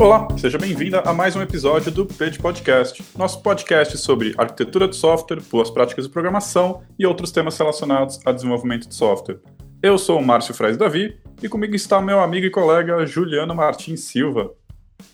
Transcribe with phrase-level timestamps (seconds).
[0.00, 4.94] Olá, seja bem-vinda a mais um episódio do PED Podcast, nosso podcast sobre arquitetura de
[4.94, 9.40] software, boas práticas de programação e outros temas relacionados a desenvolvimento de software.
[9.82, 14.04] Eu sou o Márcio Frais Davi e comigo está meu amigo e colega Juliano Martins
[14.04, 14.52] Silva.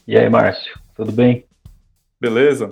[0.06, 1.46] E aí, Márcio, tudo bem?
[2.20, 2.70] Beleza?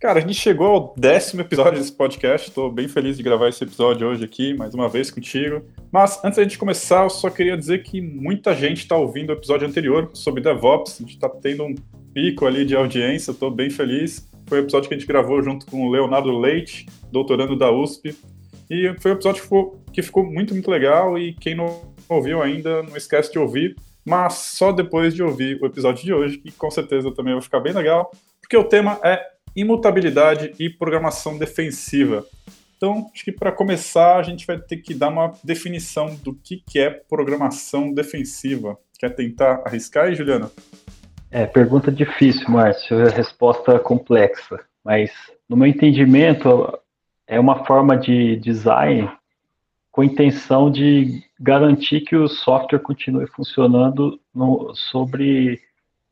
[0.00, 2.48] Cara, a gente chegou ao décimo episódio desse podcast.
[2.48, 5.62] Estou bem feliz de gravar esse episódio hoje aqui, mais uma vez contigo.
[5.92, 9.32] Mas antes da gente começar, eu só queria dizer que muita gente está ouvindo o
[9.32, 10.96] episódio anterior sobre DevOps.
[11.00, 11.74] A gente está tendo um
[12.12, 14.28] pico ali de audiência, estou bem feliz.
[14.46, 18.16] Foi o episódio que a gente gravou junto com o Leonardo Leite, doutorando da USP.
[18.70, 21.18] E foi um episódio que ficou, que ficou muito, muito legal.
[21.18, 23.76] E quem não ouviu ainda, não esquece de ouvir.
[24.04, 27.58] Mas só depois de ouvir o episódio de hoje, que com certeza também vai ficar
[27.58, 28.10] bem legal,
[28.40, 29.20] porque o tema é
[29.56, 32.24] imutabilidade e programação defensiva.
[32.76, 36.62] Então, acho que para começar, a gente vai ter que dar uma definição do que,
[36.66, 38.78] que é programação defensiva.
[38.98, 40.50] Quer tentar arriscar aí, Juliana?
[41.30, 44.60] É, pergunta difícil, Márcio, é resposta complexa.
[44.84, 45.10] Mas,
[45.48, 46.78] no meu entendimento,
[47.26, 49.10] é uma forma de design
[49.90, 55.60] com intenção de garantir que o software continue funcionando no, sobre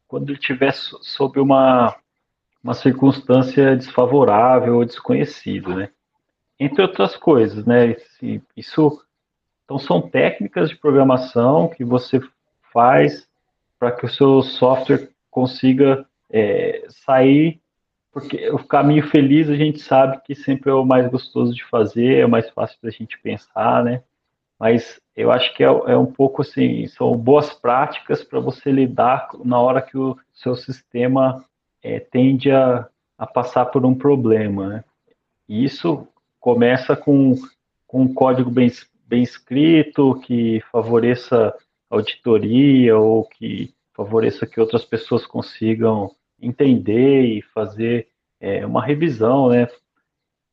[0.08, 1.94] quando ele estiver sob uma
[2.62, 5.90] uma circunstância desfavorável ou desconhecido, né?
[6.64, 7.94] Entre outras coisas, né?
[8.56, 9.02] Isso,
[9.64, 12.20] então são técnicas de programação que você
[12.72, 13.28] faz
[13.78, 17.60] para que o seu software consiga é, sair,
[18.10, 22.20] porque o caminho feliz a gente sabe que sempre é o mais gostoso de fazer,
[22.20, 24.02] é o mais fácil da gente pensar, né?
[24.58, 29.28] Mas eu acho que é, é um pouco assim, são boas práticas para você lidar
[29.44, 31.44] na hora que o seu sistema
[31.82, 34.68] é, tende a, a passar por um problema.
[34.68, 34.84] Né?
[35.46, 36.08] Isso
[36.44, 37.36] começa com,
[37.86, 38.70] com um código bem,
[39.06, 41.54] bem escrito, que favoreça
[41.88, 48.08] auditoria ou que favoreça que outras pessoas consigam entender e fazer
[48.38, 49.66] é, uma revisão, né?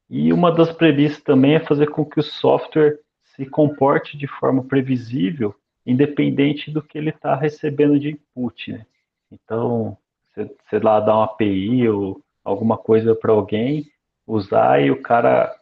[0.09, 2.97] E uma das premissas também é fazer com que o software
[3.35, 5.53] se comporte de forma previsível,
[5.85, 8.85] independente do que ele está recebendo de input, né?
[9.29, 9.97] Então,
[10.33, 13.91] você lá dá uma API ou alguma coisa para alguém
[14.25, 15.53] usar e o cara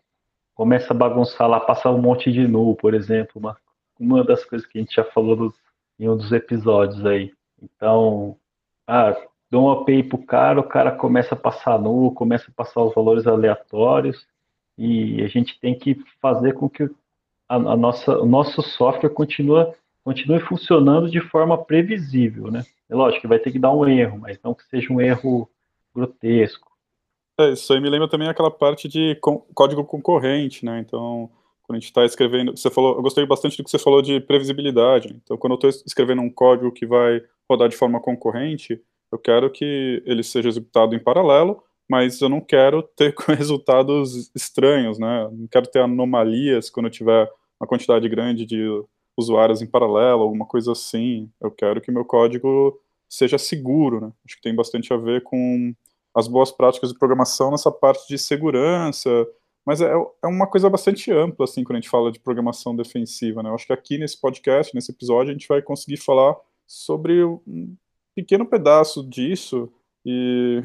[0.59, 3.55] começa a bagunçar lá, passar um monte de nu, por exemplo, uma,
[3.97, 5.53] uma das coisas que a gente já falou
[5.97, 7.31] em um dos episódios aí.
[7.63, 8.35] Então,
[8.85, 9.15] ah,
[9.49, 12.93] dou uma API pro cara, o cara começa a passar nu, começa a passar os
[12.93, 14.27] valores aleatórios
[14.77, 16.89] e a gente tem que fazer com que
[17.47, 19.65] a, a nossa, o nosso software continue,
[20.03, 22.65] continue funcionando de forma previsível, né?
[22.89, 25.49] É lógico que vai ter que dar um erro, mas não que seja um erro
[25.95, 26.68] grotesco.
[27.39, 29.17] É, isso aí me lembra também aquela parte de
[29.55, 30.79] código concorrente, né?
[30.79, 31.29] Então,
[31.63, 34.19] quando a gente está escrevendo, você falou, eu gostei bastante do que você falou de
[34.19, 35.15] previsibilidade.
[35.23, 39.49] Então, quando eu estou escrevendo um código que vai rodar de forma concorrente, eu quero
[39.49, 45.29] que ele seja executado em paralelo, mas eu não quero ter resultados estranhos, né?
[45.31, 48.67] Não quero ter anomalias quando eu tiver uma quantidade grande de
[49.15, 51.31] usuários em paralelo, alguma coisa assim.
[51.39, 54.11] Eu quero que meu código seja seguro, né?
[54.25, 55.73] Acho que tem bastante a ver com
[56.15, 59.27] as boas práticas de programação nessa parte de segurança,
[59.65, 59.91] mas é,
[60.23, 63.49] é uma coisa bastante ampla, assim, quando a gente fala de programação defensiva, né?
[63.49, 67.75] Eu acho que aqui nesse podcast, nesse episódio, a gente vai conseguir falar sobre um
[68.15, 69.71] pequeno pedaço disso,
[70.05, 70.63] e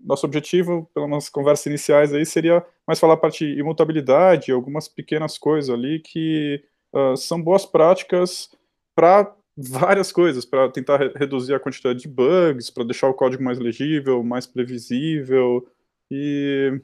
[0.00, 4.88] nosso objetivo, pelas nossas conversas iniciais aí, seria mais falar a parte de imutabilidade, algumas
[4.88, 6.62] pequenas coisas ali que
[6.92, 8.50] uh, são boas práticas
[8.94, 13.42] para várias coisas, para tentar re reduzir a quantidade de bugs, para deixar o código
[13.42, 15.66] mais legível, mais previsível,
[16.08, 16.80] e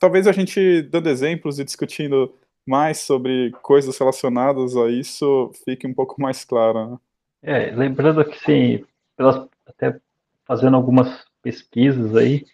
[0.00, 2.34] talvez a gente dando exemplos e discutindo
[2.64, 6.90] mais sobre coisas relacionadas a isso fique um pouco mais claro.
[6.90, 6.98] Né?
[7.42, 8.84] É, lembrando que sim,
[9.14, 10.00] pelas, até
[10.46, 12.46] fazendo algumas pesquisas aí,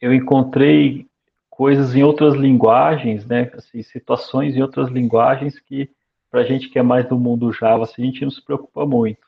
[0.00, 1.06] eu encontrei
[1.50, 5.90] coisas em outras linguagens, né, assim, situações em outras linguagens que
[6.30, 8.86] para a gente que é mais do mundo Java, assim, a gente não se preocupa
[8.86, 9.26] muito.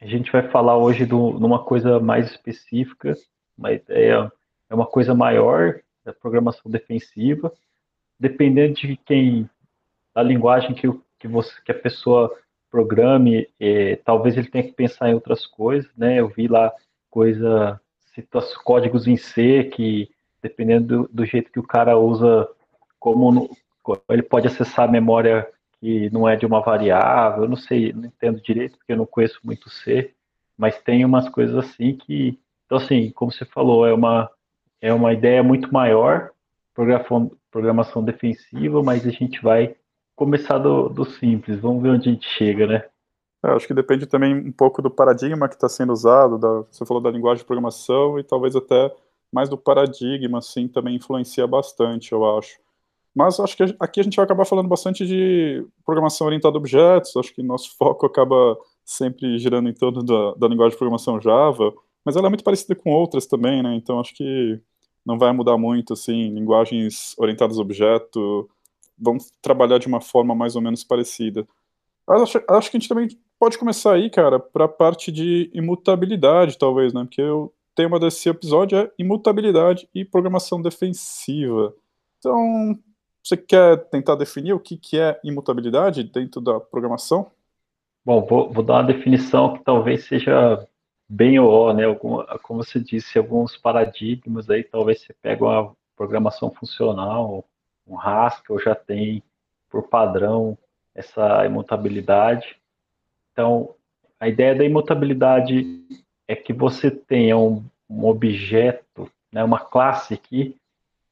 [0.00, 3.14] A gente vai falar hoje de uma coisa mais específica,
[3.56, 4.32] uma ideia,
[4.68, 7.52] é uma coisa maior da programação defensiva,
[8.18, 9.48] dependendo de quem,
[10.14, 12.36] da linguagem que, que, você, que a pessoa
[12.70, 16.18] programe, é, talvez ele tenha que pensar em outras coisas, né?
[16.18, 16.72] Eu vi lá
[17.10, 17.78] coisa,
[18.64, 20.08] códigos em C que,
[20.42, 22.48] dependendo do, do jeito que o cara usa,
[22.98, 23.54] como
[24.08, 25.46] ele pode acessar a memória
[25.82, 29.04] que não é de uma variável, eu não sei, não entendo direito, porque eu não
[29.04, 30.14] conheço muito C,
[30.56, 34.30] mas tem umas coisas assim que, então assim, como você falou, é uma,
[34.80, 36.30] é uma ideia muito maior,
[37.50, 39.74] programação, defensiva, mas a gente vai
[40.14, 42.84] começar do, do simples, vamos ver onde a gente chega, né?
[43.44, 46.86] É, acho que depende também um pouco do paradigma que está sendo usado, da, você
[46.86, 48.94] falou da linguagem de programação e talvez até
[49.32, 52.61] mais do paradigma, assim, também influencia bastante, eu acho.
[53.14, 57.16] Mas acho que aqui a gente vai acabar falando bastante de programação orientada a objetos,
[57.16, 61.72] acho que nosso foco acaba sempre girando em torno da, da linguagem de programação Java,
[62.04, 63.74] mas ela é muito parecida com outras também, né?
[63.74, 64.60] Então acho que
[65.04, 68.48] não vai mudar muito, assim, linguagens orientadas a objeto
[68.98, 71.46] vão trabalhar de uma forma mais ou menos parecida.
[72.08, 76.58] Acho, acho que a gente também pode começar aí, cara, para a parte de imutabilidade,
[76.58, 77.02] talvez, né?
[77.02, 81.74] Porque o tema desse episódio é imutabilidade e programação defensiva.
[82.18, 82.78] Então,
[83.22, 87.30] você quer tentar definir o que, que é imutabilidade dentro da programação?
[88.04, 90.66] Bom, vou, vou dar uma definição que talvez seja
[91.08, 91.84] bem ou né?
[91.84, 97.44] Algum, como você disse, alguns paradigmas aí, talvez você pega uma programação funcional,
[97.86, 99.22] um Haskell já tem
[99.70, 100.58] por padrão
[100.94, 102.56] essa imutabilidade.
[103.32, 103.74] Então,
[104.18, 105.80] a ideia da imutabilidade
[106.26, 110.56] é que você tenha um, um objeto, né, uma classe que,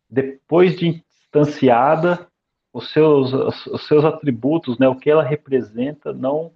[0.09, 2.27] depois de instanciada,
[2.73, 3.32] os seus,
[3.67, 6.53] os seus atributos, né, o que ela representa, não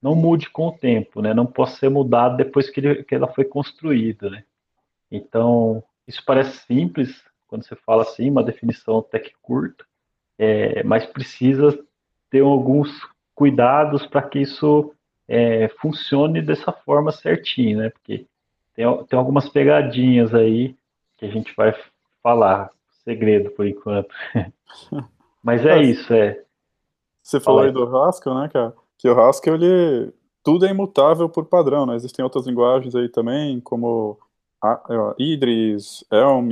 [0.00, 1.34] não mude com o tempo, né?
[1.34, 4.44] Não possa ser mudado depois que, ele, que ela foi construída, né?
[5.10, 9.84] Então, isso parece simples quando você fala assim, uma definição até que curta,
[10.38, 11.76] é, mas precisa
[12.30, 12.90] ter alguns
[13.34, 14.92] cuidados para que isso
[15.26, 17.90] é, funcione dessa forma certinho, né?
[17.90, 18.26] Porque
[18.74, 20.76] tem, tem algumas pegadinhas aí
[21.16, 21.74] que a gente vai
[22.22, 22.70] falar,
[23.08, 24.14] segredo por enquanto.
[25.42, 26.44] mas é isso, é.
[27.22, 28.74] Você falou aí do Haskell, né, cara?
[28.98, 30.12] Que o Haskell, ele,
[30.42, 31.96] tudo é imutável por padrão, né?
[31.96, 34.18] Existem outras linguagens aí também, como
[35.18, 36.50] Idris, Elm,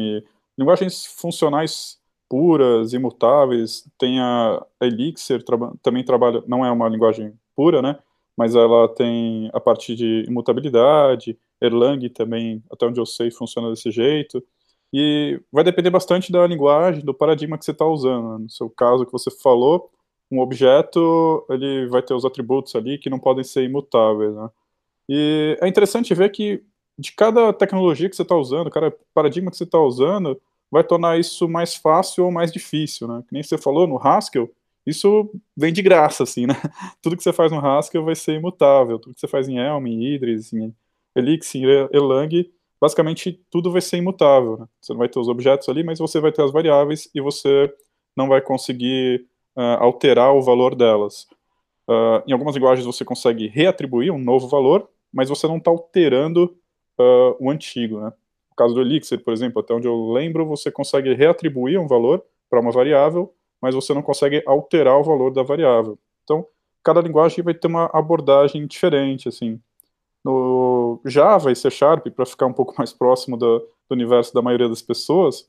[0.57, 1.99] linguagens funcionais
[2.29, 3.87] puras, imutáveis.
[3.99, 5.45] Tem a Elixir,
[5.83, 7.99] também trabalha, não é uma linguagem pura, né?
[8.37, 11.39] Mas ela tem a parte de imutabilidade.
[11.61, 14.43] Erlang também, até onde eu sei, funciona desse jeito.
[14.93, 18.33] E vai depender bastante da linguagem, do paradigma que você está usando.
[18.33, 18.39] Né?
[18.45, 19.91] No seu caso que você falou,
[20.31, 24.49] um objeto ele vai ter os atributos ali que não podem ser imutáveis, né?
[25.09, 26.65] E é interessante ver que
[26.99, 30.41] de cada tecnologia que você está usando, cada paradigma que você está usando,
[30.71, 33.23] vai tornar isso mais fácil ou mais difícil, né?
[33.29, 34.51] Que nem você falou no Haskell,
[34.85, 36.55] isso vem de graça, assim, né?
[37.03, 39.87] Tudo que você faz no Haskell vai ser imutável, tudo que você faz em Elm,
[39.87, 40.75] em Idris, em
[41.15, 42.49] Elixir, Erlang,
[42.81, 44.67] basicamente tudo vai ser imutável, né?
[44.81, 47.73] Você não vai ter os objetos ali, mas você vai ter as variáveis e você
[48.17, 49.27] não vai conseguir
[49.57, 51.27] uh, alterar o valor delas.
[51.89, 56.57] Uh, em algumas linguagens você consegue reatribuir um novo valor, mas você não está alterando
[56.99, 58.13] uh, o antigo, né?
[58.51, 62.25] No caso do Elixir, por exemplo, até onde eu lembro, você consegue reatribuir um valor
[62.49, 65.99] para uma variável, mas você não consegue alterar o valor da variável.
[66.25, 66.47] Então,
[66.83, 69.61] cada linguagem vai ter uma abordagem diferente, assim.
[70.27, 74.69] No Java e C Sharp, para ficar um pouco mais próximo do, universo da maioria
[74.69, 75.49] das pessoas,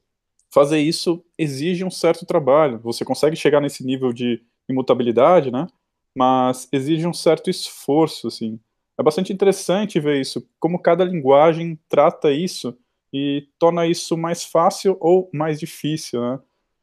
[0.54, 2.80] fazer isso exige um certo trabalho.
[2.84, 5.68] Você consegue chegar nesse nível de imutabilidade, né?
[6.16, 8.60] Mas exige um certo esforço, assim.
[8.98, 12.78] É bastante interessante ver isso, como cada linguagem trata isso
[13.14, 16.40] e torna isso mais fácil ou mais difícil, né?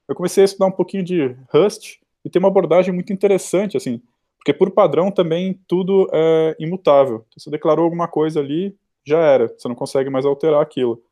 [0.09, 4.01] Eu comecei a estudar um pouquinho de Rust e tem uma abordagem muito interessante, assim,
[4.45, 7.25] porque por padrão também tudo é imutável.
[7.27, 11.03] Então, você declarou alguma coisa ali, já era, você não consegue mais alterar aquilo.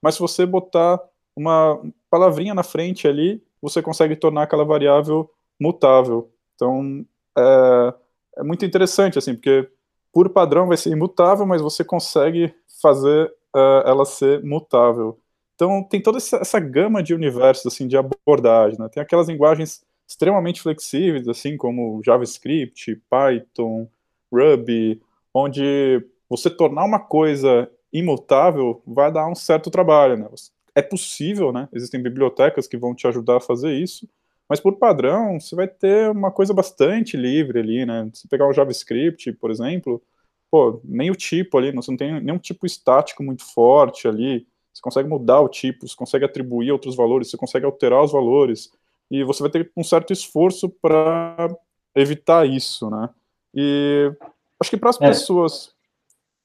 [0.00, 1.02] Mas se você botar
[1.34, 5.28] uma palavrinha na frente ali, você consegue tornar aquela variável
[5.60, 6.30] mutável.
[6.54, 7.04] Então,
[7.36, 7.94] é,
[8.38, 9.68] é muito interessante, assim, porque
[10.12, 15.18] por padrão vai ser imutável, mas você consegue fazer uh, ela ser mutável.
[15.56, 18.88] Então, tem toda essa, essa, gama de universos, assim, de abordagem, né?
[18.88, 23.88] Tem aquelas linguagens extremamente flexíveis, assim, como JavaScript, Python,
[24.32, 25.00] Ruby,
[25.34, 30.28] onde você tornar uma coisa imutável vai dar um certo trabalho, né?
[30.74, 31.68] É possível, né?
[31.72, 34.08] Existem bibliotecas que vão te ajudar a fazer isso,
[34.48, 38.08] mas por padrão, você vai ter uma coisa bastante livre ali, né?
[38.12, 40.02] Se pegar o JavaScript, por exemplo,
[40.50, 44.46] pô, nem o tipo ali, você não tem nenhum tipo estático muito forte ali.
[44.72, 48.70] Você consegue mudar o tipo, você consegue atribuir outros valores, você consegue alterar os valores,
[49.10, 51.48] e você vai ter um certo esforço para
[51.94, 53.08] evitar isso, né?
[53.54, 54.12] E
[54.60, 55.74] acho que para as é, pessoas.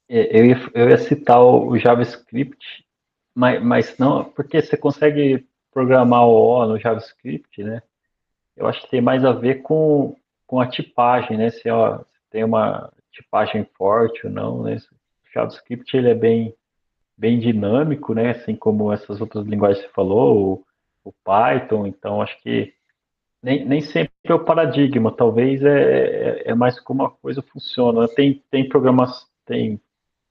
[0.08, 2.86] É, eu ia, eu ia citar o JavaScript
[3.36, 7.82] mas, mas não, porque você consegue programar o O no JavaScript, né?
[8.56, 10.15] Eu acho que tem mais a ver com,
[10.46, 11.50] com a tipagem, né?
[11.50, 12.00] Se ó,
[12.30, 14.75] tem uma tipagem forte ou não, né?
[14.75, 16.53] O JavaScript ele é bem,
[17.18, 18.32] bem dinâmico, né?
[18.32, 20.65] Assim como essas outras linguagens que você falou,
[21.03, 21.86] o, Python.
[21.86, 22.74] Então, acho que
[23.41, 28.08] nem, nem sempre é o paradigma, talvez é, é, é mais como a coisa funciona.
[28.08, 29.79] Tem, tem programas, tem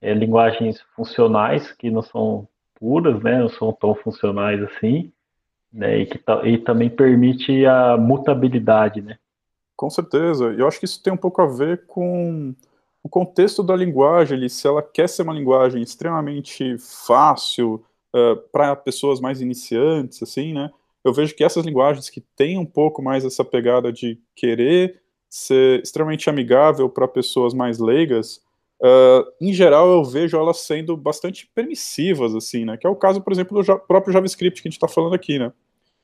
[0.01, 5.13] é, linguagens funcionais que não são puras, né, não são tão funcionais assim,
[5.71, 9.19] né, e que e também permite a mutabilidade, né.
[9.77, 12.55] Com certeza, eu acho que isso tem um pouco a ver com
[13.03, 17.83] o contexto da linguagem, se ela quer ser uma linguagem extremamente fácil
[18.15, 20.71] uh, para pessoas mais iniciantes, assim, né,
[21.05, 25.83] eu vejo que essas linguagens que têm um pouco mais essa pegada de querer ser
[25.83, 28.43] extremamente amigável para pessoas mais leigas,
[28.83, 32.77] uh, em geral eu vejo elas sendo bastante permissivas, assim, né?
[32.77, 35.39] Que é o caso, por exemplo, do próprio JavaScript que a gente está falando aqui,
[35.39, 35.53] né?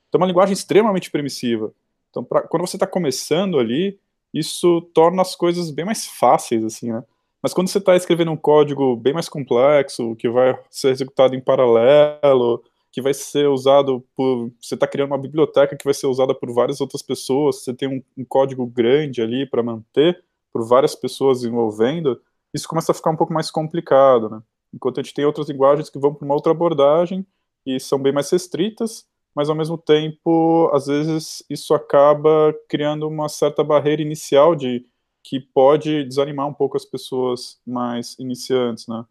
[0.09, 1.73] Então, é uma linguagem extremamente permissiva.
[2.11, 3.99] Então, pra, quando você está começando ali,
[4.33, 7.05] isso torna as coisas bem mais fáceis, assim, né?
[7.43, 11.41] Mas quando você está escrevendo um código bem mais complexo, que vai ser executado em
[11.41, 14.51] paralelo, que vai ser usado por.
[14.61, 17.89] Você está criando uma biblioteca que vai ser usada por várias outras pessoas, você tem
[17.89, 22.21] um, um código grande ali para manter, por várias pessoas envolvendo,
[22.55, 24.43] isso começa a ficar um pouco mais complicado, né?
[24.73, 27.27] Enquanto a gente tem outras linguagens que vão para uma outra abordagem
[27.67, 33.29] e são bem mais restritas, mas ao mesmo tempo, às vezes, isso acaba criando uma
[33.29, 34.87] certa barreira inicial de
[35.29, 39.05] que pode desanimar um pouco as pessoas mais iniciantes, né?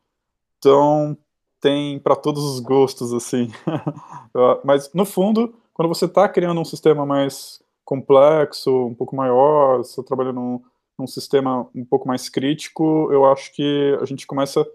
[0.58, 1.18] Então,
[1.60, 3.52] tem para todos os gostos, assim.
[4.64, 10.00] Mas, no fundo, quando você está criando um sistema mais complexo, um pouco maior, você
[10.00, 10.62] está trabalhando num,
[10.98, 14.66] num, sistema um pouco mais crítico, eu acho que a gente começa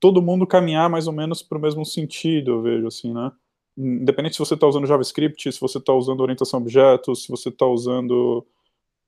[0.00, 3.30] todo mundo caminhar mais ou menos para o mesmo sentido, eu vejo, assim, né?
[3.78, 7.48] Independente se você está usando JavaScript, se você está usando orientação a objetos, se você
[7.48, 8.44] está usando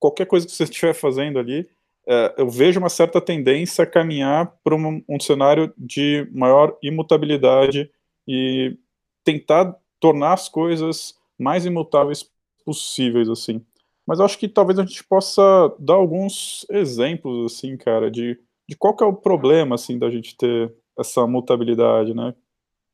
[0.02, 1.68] qualquer coisa que você estiver fazendo ali,
[2.04, 7.88] é, eu vejo uma certa tendência a caminhar para um, um, cenário de maior imutabilidade
[8.26, 8.76] e
[9.22, 12.28] tentar tornar as coisas mais imutáveis
[12.64, 13.64] possíveis, assim.
[14.04, 18.36] Mas acho que talvez a gente possa dar alguns exemplos, assim, cara, de,
[18.68, 22.34] de qual que é o problema, assim, da gente ter essa mutabilidade, né?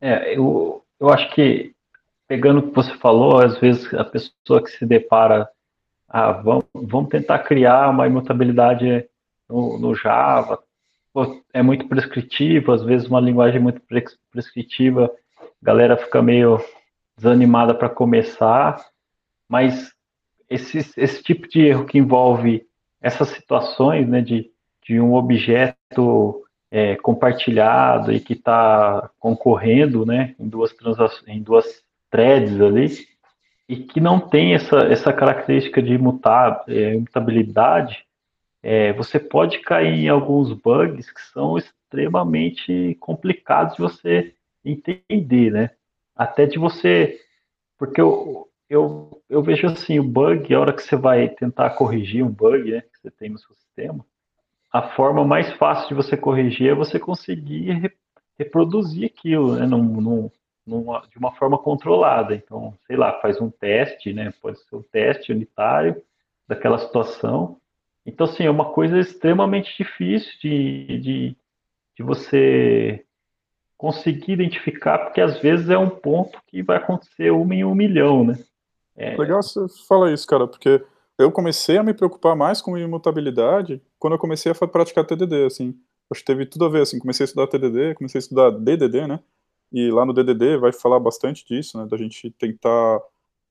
[0.02, 1.72] É, eu, eu acho que,
[2.28, 5.48] pegando o que você falou, às vezes a pessoa que se depara
[6.08, 9.06] ah, vamos, vamos tentar criar uma imutabilidade
[9.48, 10.58] no, no Java.
[11.12, 13.80] Pô, é muito prescritivo, às vezes uma linguagem muito
[14.30, 15.10] prescritiva,
[15.40, 16.58] a galera fica meio
[17.16, 18.82] desanimada para começar,
[19.48, 19.92] mas
[20.48, 22.66] esse, esse tipo de erro que envolve
[23.00, 24.50] essas situações, né, de,
[24.86, 30.74] de um objeto é, compartilhado e que está concorrendo, né, em duas
[31.26, 32.88] em duas threads ali,
[33.68, 38.06] e que não tem essa, essa característica de imutar, é, imutabilidade,
[38.62, 44.34] é, você pode cair em alguns bugs que são extremamente complicados de você
[44.64, 45.70] entender, né?
[46.16, 47.20] Até de você.
[47.78, 52.24] Porque eu, eu, eu vejo assim, o bug, a hora que você vai tentar corrigir
[52.24, 54.04] um bug né, que você tem no seu sistema,
[54.72, 57.92] a forma mais fácil de você corrigir é você conseguir re,
[58.38, 59.66] reproduzir aquilo, né?
[59.66, 60.30] Num, num,
[60.68, 62.34] numa, de uma forma controlada.
[62.34, 64.32] Então, sei lá, faz um teste, né?
[64.40, 66.00] Pode ser um teste unitário
[66.46, 67.56] daquela situação.
[68.04, 71.36] Então, assim, é uma coisa extremamente difícil de, de,
[71.96, 73.04] de você
[73.76, 78.24] conseguir identificar, porque às vezes é um ponto que vai acontecer uma em um milhão,
[78.24, 78.38] né?
[78.96, 79.16] É...
[79.16, 80.84] Legal você falar isso, cara, porque
[81.16, 85.74] eu comecei a me preocupar mais com imutabilidade quando eu comecei a praticar TDD, assim.
[86.10, 89.06] Acho que teve tudo a ver, assim, comecei a estudar TDD, comecei a estudar DDD,
[89.06, 89.20] né?
[89.72, 93.00] E lá no DDD vai falar bastante disso, né, da gente tentar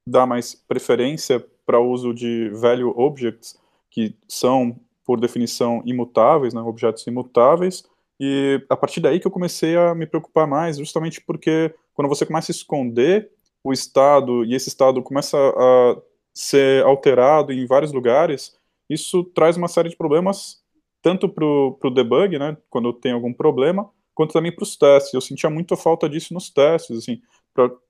[0.08, 3.60] dar mais preferência para uso de value objects,
[3.90, 7.84] que são, por definição, imutáveis, né, objetos imutáveis,
[8.20, 12.26] e a partir daí que eu comecei a me preocupar mais, justamente porque quando você
[12.26, 13.30] começa a esconder
[13.64, 16.02] o estado, e esse estado começa a
[16.34, 18.58] ser alterado em vários lugares,
[18.90, 20.64] isso traz uma série de problemas,
[21.02, 25.14] tanto para o debug, né, quando tem algum problema, quanto também para os testes.
[25.14, 27.22] Eu sentia muita falta disso nos testes, assim,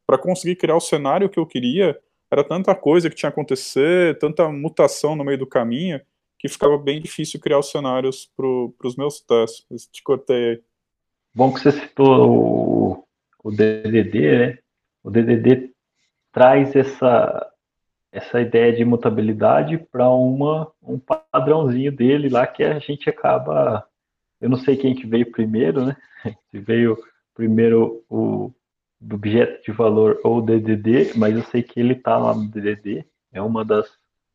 [0.06, 1.98] para conseguir criar o cenário que eu queria,
[2.30, 6.02] era tanta coisa que tinha acontecer, tanta mutação no meio do caminho,
[6.38, 9.88] que ficava bem difícil criar os cenários para os meus testes.
[9.88, 10.62] Te cortei aí.
[11.34, 13.08] Bom que você citou o,
[13.42, 14.58] o DDD, né?
[15.02, 15.72] O DDD
[16.34, 17.54] traz essa,
[18.12, 23.88] essa ideia de mutabilidade para uma um padrãozinho dele lá que a gente acaba
[24.40, 25.98] eu não sei quem que veio primeiro, né?
[26.52, 26.98] Se veio
[27.34, 28.52] primeiro o
[29.02, 33.06] objeto de valor ou DDD, mas eu sei que ele está lá no DDD.
[33.32, 33.88] É uma das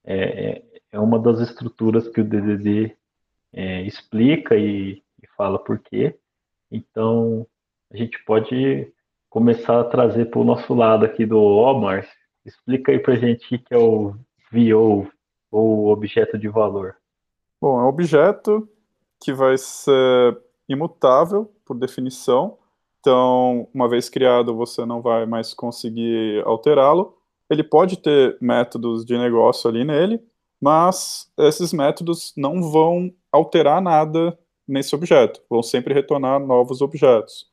[0.04, 2.96] é, é, uma das estruturas que o DDD
[3.52, 6.16] é, explica e, e fala por quê.
[6.70, 7.46] Então
[7.92, 8.92] a gente pode
[9.28, 12.06] começar a trazer para o nosso lado aqui do Omar.
[12.44, 14.14] Explica aí para a gente o que é o
[14.50, 15.10] VO
[15.50, 16.96] ou objeto de valor?
[17.60, 18.68] Bom, é objeto
[19.22, 20.38] que vai ser
[20.68, 22.58] imutável por definição.
[23.00, 27.16] Então, uma vez criado, você não vai mais conseguir alterá-lo.
[27.48, 30.20] Ele pode ter métodos de negócio ali nele,
[30.60, 37.50] mas esses métodos não vão alterar nada nesse objeto, vão sempre retornar novos objetos.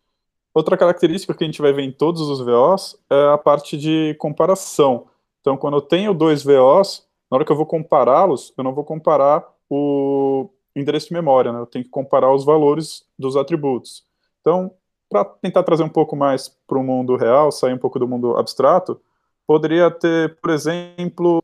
[0.53, 4.15] Outra característica que a gente vai ver em todos os VOs é a parte de
[4.19, 5.07] comparação.
[5.41, 8.83] Então, quando eu tenho dois VOs, na hora que eu vou compará-los, eu não vou
[8.83, 10.49] comparar o
[10.79, 11.59] endereço de memória, né?
[11.59, 14.03] eu tenho que comparar os valores dos atributos.
[14.41, 14.71] Então,
[15.09, 18.37] para tentar trazer um pouco mais para o mundo real, sair um pouco do mundo
[18.37, 19.01] abstrato,
[19.47, 21.43] poderia ter, por exemplo,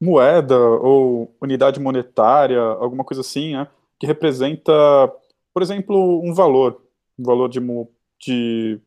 [0.00, 3.66] moeda ou unidade monetária, alguma coisa assim, né?
[3.98, 4.72] que representa,
[5.52, 6.82] por exemplo, um valor,
[7.18, 7.60] um valor de,
[8.20, 8.80] de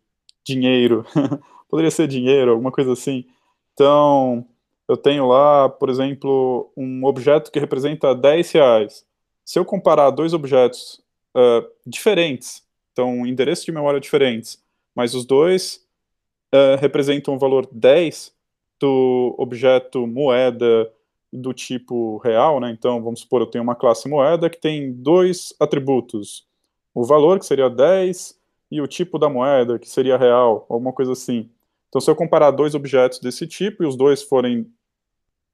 [0.45, 1.05] dinheiro,
[1.69, 3.25] poderia ser dinheiro, alguma coisa assim.
[3.73, 4.45] Então,
[4.87, 9.05] eu tenho lá, por exemplo, um objeto que representa 10 reais.
[9.51, 11.01] Se eu comparar dois objetos
[11.35, 14.63] uh, diferentes, então endereços de memória diferentes,
[14.95, 15.85] mas os dois
[16.55, 18.33] uh, representam o valor 10
[18.79, 20.89] do objeto moeda
[21.33, 22.71] do tipo real, né?
[22.71, 26.47] Então, vamos supor, eu tenho uma classe moeda que tem dois atributos.
[26.95, 28.39] O valor, que seria 10,
[28.71, 31.49] e o tipo da moeda, que seria real, alguma coisa assim.
[31.89, 34.71] Então, se eu comparar dois objetos desse tipo e os dois forem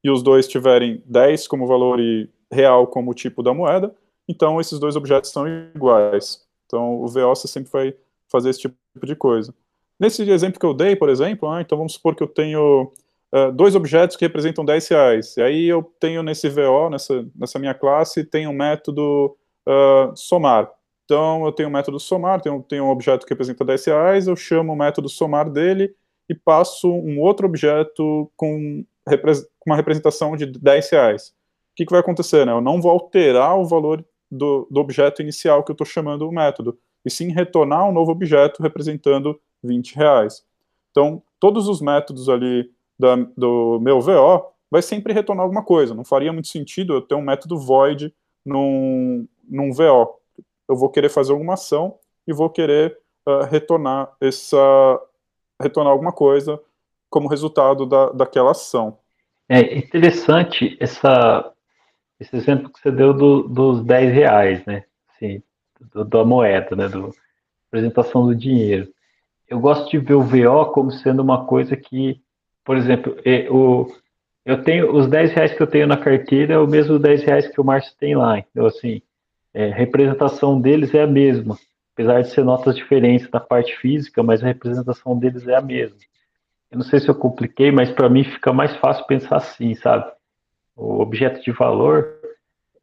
[0.04, 3.94] e os dois tiverem 10 como valor e real como tipo da moeda,
[4.28, 6.46] então esses dois objetos são iguais.
[6.66, 7.94] Então, o VO sempre vai
[8.30, 9.54] fazer esse tipo de coisa.
[10.00, 12.92] Nesse exemplo que eu dei, por exemplo, ah, então vamos supor que eu tenho
[13.34, 15.38] uh, dois objetos que representam 10 reais.
[15.38, 19.36] E aí eu tenho nesse VO, nessa, nessa minha classe, tem um método
[19.68, 20.70] uh, somar.
[21.06, 24.28] Então eu tenho o um método somar, tenho, tenho um objeto que representa 10 reais,
[24.28, 25.96] eu chamo o método somar dele
[26.30, 28.84] e passo um outro objeto com
[29.66, 31.34] uma representação de 10 reais.
[31.78, 32.46] Que, que vai acontecer?
[32.46, 32.52] Né?
[32.52, 36.32] Eu não vou alterar o valor do, do objeto inicial que eu estou chamando o
[36.32, 40.44] método, e sim retornar um novo objeto representando 20 reais.
[40.92, 45.94] Então, todos os métodos ali da, do meu VO vai sempre retornar alguma coisa.
[45.94, 48.14] Não faria muito sentido eu ter um método void
[48.46, 50.20] num, num VO.
[50.68, 51.96] Eu vou querer fazer alguma ação
[52.28, 54.58] e vou querer uh, retornar essa
[55.62, 56.60] retornar alguma coisa
[57.10, 58.98] como resultado da, daquela ação.
[59.50, 61.52] É interessante essa,
[62.20, 64.84] esse exemplo que você deu do, dos 10 reais, né?
[65.10, 65.42] Assim,
[65.94, 66.88] do, da moeda, né?
[66.88, 67.12] Do
[67.68, 68.88] apresentação do dinheiro.
[69.48, 72.22] Eu gosto de ver o VO como sendo uma coisa que
[72.68, 73.16] por exemplo,
[73.50, 73.88] o,
[74.46, 77.48] eu tenho os 10 reais que eu tenho na carteira é o mesmo 10 reais
[77.48, 78.40] que o Márcio tem lá.
[78.40, 79.02] Então, assim,
[79.54, 81.58] é, a representação deles é a mesma.
[81.94, 85.96] Apesar de ser notas diferentes da parte física, mas a representação deles é a mesma.
[86.70, 90.12] Eu não sei se eu compliquei, mas para mim fica mais fácil pensar assim, sabe?
[90.78, 92.08] O objeto de valor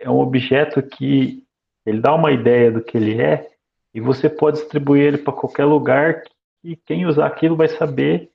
[0.01, 1.45] é um objeto que
[1.87, 3.49] ele dá uma ideia do que ele é
[3.95, 6.25] e você pode distribuir ele para qualquer lugar
[6.63, 8.31] e quem usar aquilo vai saber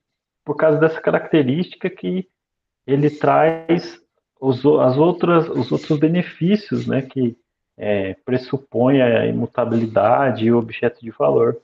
[0.45, 2.25] por causa dessa característica que
[2.87, 4.01] ele traz
[4.39, 7.35] os, as outras, os outros benefícios né, que
[7.77, 11.57] é, pressupõe a imutabilidade e o objeto de valor.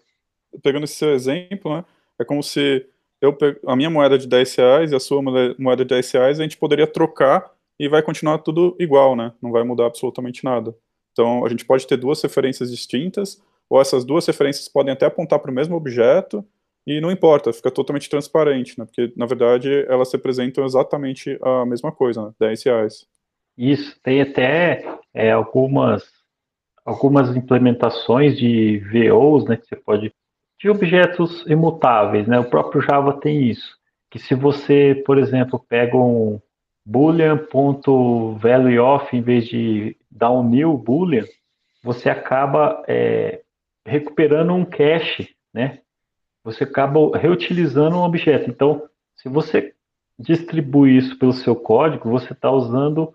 [0.62, 1.86] Pegando esse seu exemplo, né,
[2.20, 2.86] é como se
[3.22, 6.44] eu a minha moeda de 10 reais e a sua moeda de 10 reais, a
[6.44, 9.34] gente poderia trocar e vai continuar tudo igual, né?
[9.42, 10.76] Não vai mudar absolutamente nada.
[11.12, 15.40] Então, a gente pode ter duas referências distintas, ou essas duas referências podem até apontar
[15.40, 16.46] para o mesmo objeto,
[16.86, 18.86] e não importa, fica totalmente transparente, né?
[18.86, 22.32] Porque, na verdade, elas representam exatamente a mesma coisa, né?
[22.40, 23.08] 10 reais.
[23.58, 26.04] Isso, tem até é, algumas,
[26.86, 29.58] algumas implementações de VOs, né?
[29.58, 30.14] Que você pode.
[30.60, 32.40] de objetos imutáveis, né?
[32.40, 33.76] O próprio Java tem isso.
[34.12, 36.40] Que se você, por exemplo, pega um
[36.86, 41.26] boolean.valueOf em vez de dar um new boolean,
[41.84, 43.42] você acaba é,
[43.86, 45.82] recuperando um cache, né?
[46.46, 48.50] você acaba reutilizando um objeto.
[48.50, 48.84] Então,
[49.16, 49.74] se você
[50.18, 53.14] distribui isso pelo seu código, você está usando.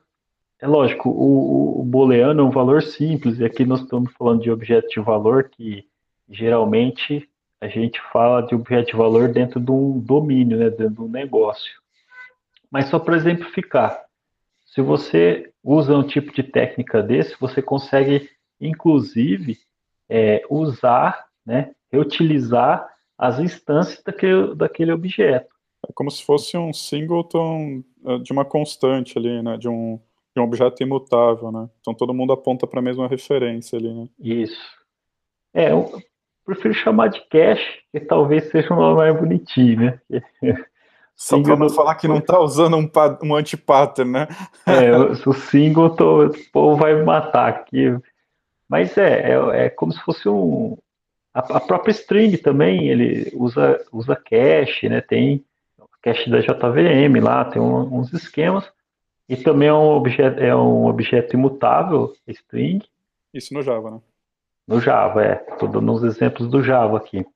[0.61, 4.51] É lógico, o, o booleano é um valor simples, e aqui nós estamos falando de
[4.51, 5.87] objeto de valor, que
[6.29, 7.27] geralmente
[7.61, 11.09] a gente fala de objeto de valor dentro de um domínio, né, dentro de um
[11.09, 11.81] negócio.
[12.71, 14.01] Mas só para exemplificar,
[14.67, 18.31] se você usa um tipo de técnica desse, você consegue,
[18.61, 19.59] inclusive,
[20.09, 25.55] é, usar, né, reutilizar as instâncias daquele, daquele objeto.
[25.87, 29.57] É como se fosse um singleton eh, de uma constante ali, né?
[29.57, 30.01] De um,
[30.35, 31.69] de um objeto imutável, né?
[31.81, 34.09] Então todo mundo aponta para a mesma referência ali, né?
[34.19, 34.61] Isso.
[35.53, 35.91] É, eu
[36.45, 40.01] prefiro chamar de cache, que talvez seja um nome mais bonitinho, né?
[41.21, 42.91] Só para não falar que não está usando um,
[43.23, 44.29] um anti-pattern, né?
[44.65, 47.95] É, o, single tô, o povo vai me matar aqui.
[48.67, 50.79] Mas é, é, é como se fosse um.
[51.35, 55.03] A, a, própria string também, ele usa, usa cache, né?
[55.03, 55.45] Tem
[56.01, 58.65] cache da JVM lá, tem um, uns esquemas.
[59.29, 62.83] E também é um objeto, é um objeto imutável, string.
[63.35, 64.01] Isso no Java, né?
[64.67, 65.47] No Java, é.
[65.53, 67.27] Estou dando uns exemplos do Java aqui.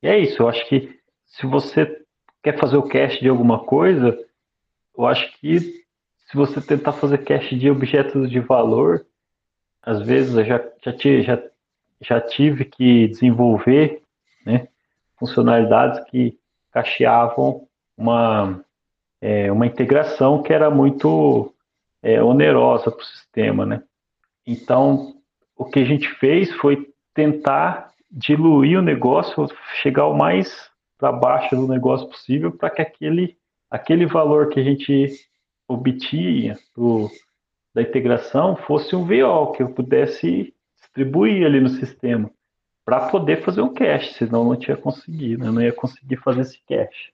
[0.00, 2.05] E é isso, eu acho que se você
[2.46, 4.16] quer fazer o cache de alguma coisa,
[4.96, 9.04] eu acho que se você tentar fazer cache de objetos de valor,
[9.82, 11.42] às vezes eu já, já, já,
[12.00, 14.00] já tive que desenvolver
[14.44, 14.68] né,
[15.18, 16.38] funcionalidades que
[16.70, 17.66] cacheavam
[17.98, 18.64] uma,
[19.20, 21.52] é, uma integração que era muito
[22.00, 23.66] é, onerosa para o sistema.
[23.66, 23.82] Né?
[24.46, 25.16] Então,
[25.56, 29.48] o que a gente fez foi tentar diluir o negócio,
[29.82, 33.36] chegar o mais para baixo do negócio possível, para que aquele,
[33.70, 35.14] aquele valor que a gente
[35.68, 37.10] obtinha do,
[37.74, 42.30] da integração fosse um VO, que eu pudesse distribuir ali no sistema,
[42.84, 46.60] para poder fazer um cache, senão não tinha conseguido, eu não ia conseguir fazer esse
[46.68, 47.12] cache.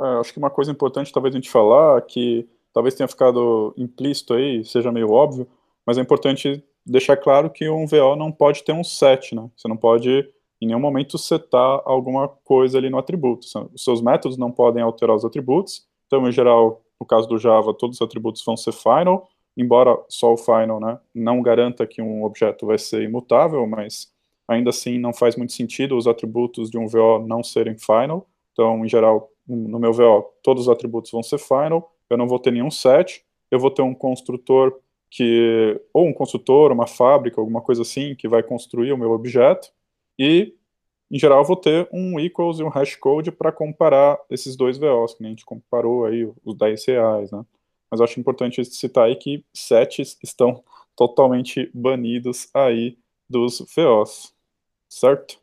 [0.00, 4.34] É, acho que uma coisa importante talvez a gente falar, que talvez tenha ficado implícito
[4.34, 5.46] aí, seja meio óbvio,
[5.84, 9.50] mas é importante deixar claro que um VO não pode ter um set, né?
[9.56, 10.28] Você não pode
[10.60, 13.46] em nenhum momento setar alguma coisa ali no atributo.
[13.74, 15.86] Os seus métodos não podem alterar os atributos.
[16.06, 20.32] Então, em geral, no caso do Java, todos os atributos vão ser final, embora só
[20.32, 24.08] o final né, não garanta que um objeto vai ser imutável, mas
[24.48, 28.26] ainda assim não faz muito sentido os atributos de um VO não serem final.
[28.52, 32.38] Então, em geral, no meu VO, todos os atributos vão ser final, eu não vou
[32.38, 34.74] ter nenhum set, eu vou ter um construtor
[35.10, 39.70] que, ou um construtor, uma fábrica, alguma coisa assim, que vai construir o meu objeto,
[40.18, 40.54] e,
[41.10, 45.24] em geral, vou ter um equals e um hashcode para comparar esses dois VOs, que
[45.24, 47.44] a gente comparou aí, os 10 reais, né?
[47.90, 50.62] Mas eu acho importante citar aí que sets estão
[50.94, 54.34] totalmente banidos aí dos VOs,
[54.88, 55.38] certo?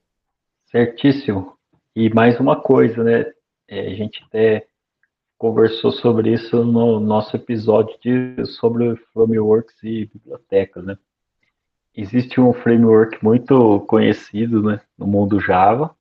[0.71, 1.57] Certíssimo.
[1.95, 3.31] E mais uma coisa, né?
[3.67, 4.67] É, a gente até
[5.37, 10.97] conversou sobre isso no nosso episódio de, sobre frameworks e bibliotecas, né?
[11.95, 15.95] Existe um framework muito conhecido né, no mundo Java,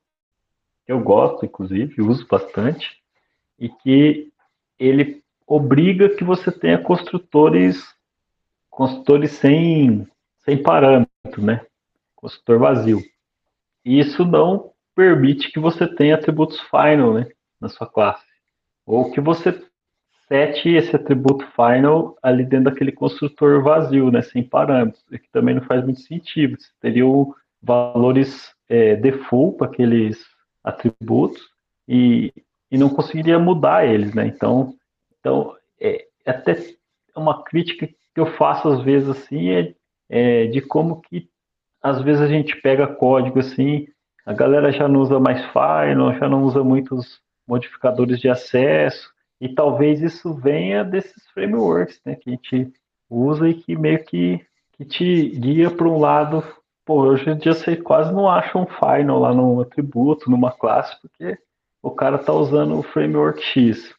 [0.84, 3.00] que eu gosto, inclusive, uso bastante,
[3.58, 4.30] e que
[4.78, 7.94] ele obriga que você tenha construtores
[8.74, 10.06] construtores sem,
[10.44, 11.64] sem parâmetro, né?
[12.16, 13.00] Construtor vazio.
[13.84, 17.28] E isso não permite que você tenha atributos final né,
[17.60, 18.24] na sua classe.
[18.84, 19.52] Ou que você
[20.28, 25.62] sete esse atributo final ali dentro daquele construtor vazio, né, sem parâmetros, que também não
[25.62, 26.56] faz muito sentido.
[26.58, 27.04] Você teria
[27.62, 30.24] valores é, default para aqueles
[30.62, 31.42] atributos
[31.88, 32.32] e,
[32.70, 34.26] e não conseguiria mudar eles, né?
[34.26, 34.74] Então,
[35.18, 36.56] então é, é até
[37.16, 39.74] uma crítica que eu faço às vezes assim é,
[40.08, 41.28] é de como que
[41.82, 43.86] às vezes a gente pega código assim,
[44.24, 49.12] a galera já não usa mais final, já não usa muitos modificadores de acesso,
[49.44, 52.72] e talvez isso venha desses frameworks, né, que a gente
[53.10, 54.40] usa e que meio que,
[54.72, 56.42] que te guia para um lado.
[56.82, 60.98] Pô, hoje em dia você quase não acha um final lá num atributo, numa classe,
[61.02, 61.36] porque
[61.82, 63.94] o cara tá usando o framework X.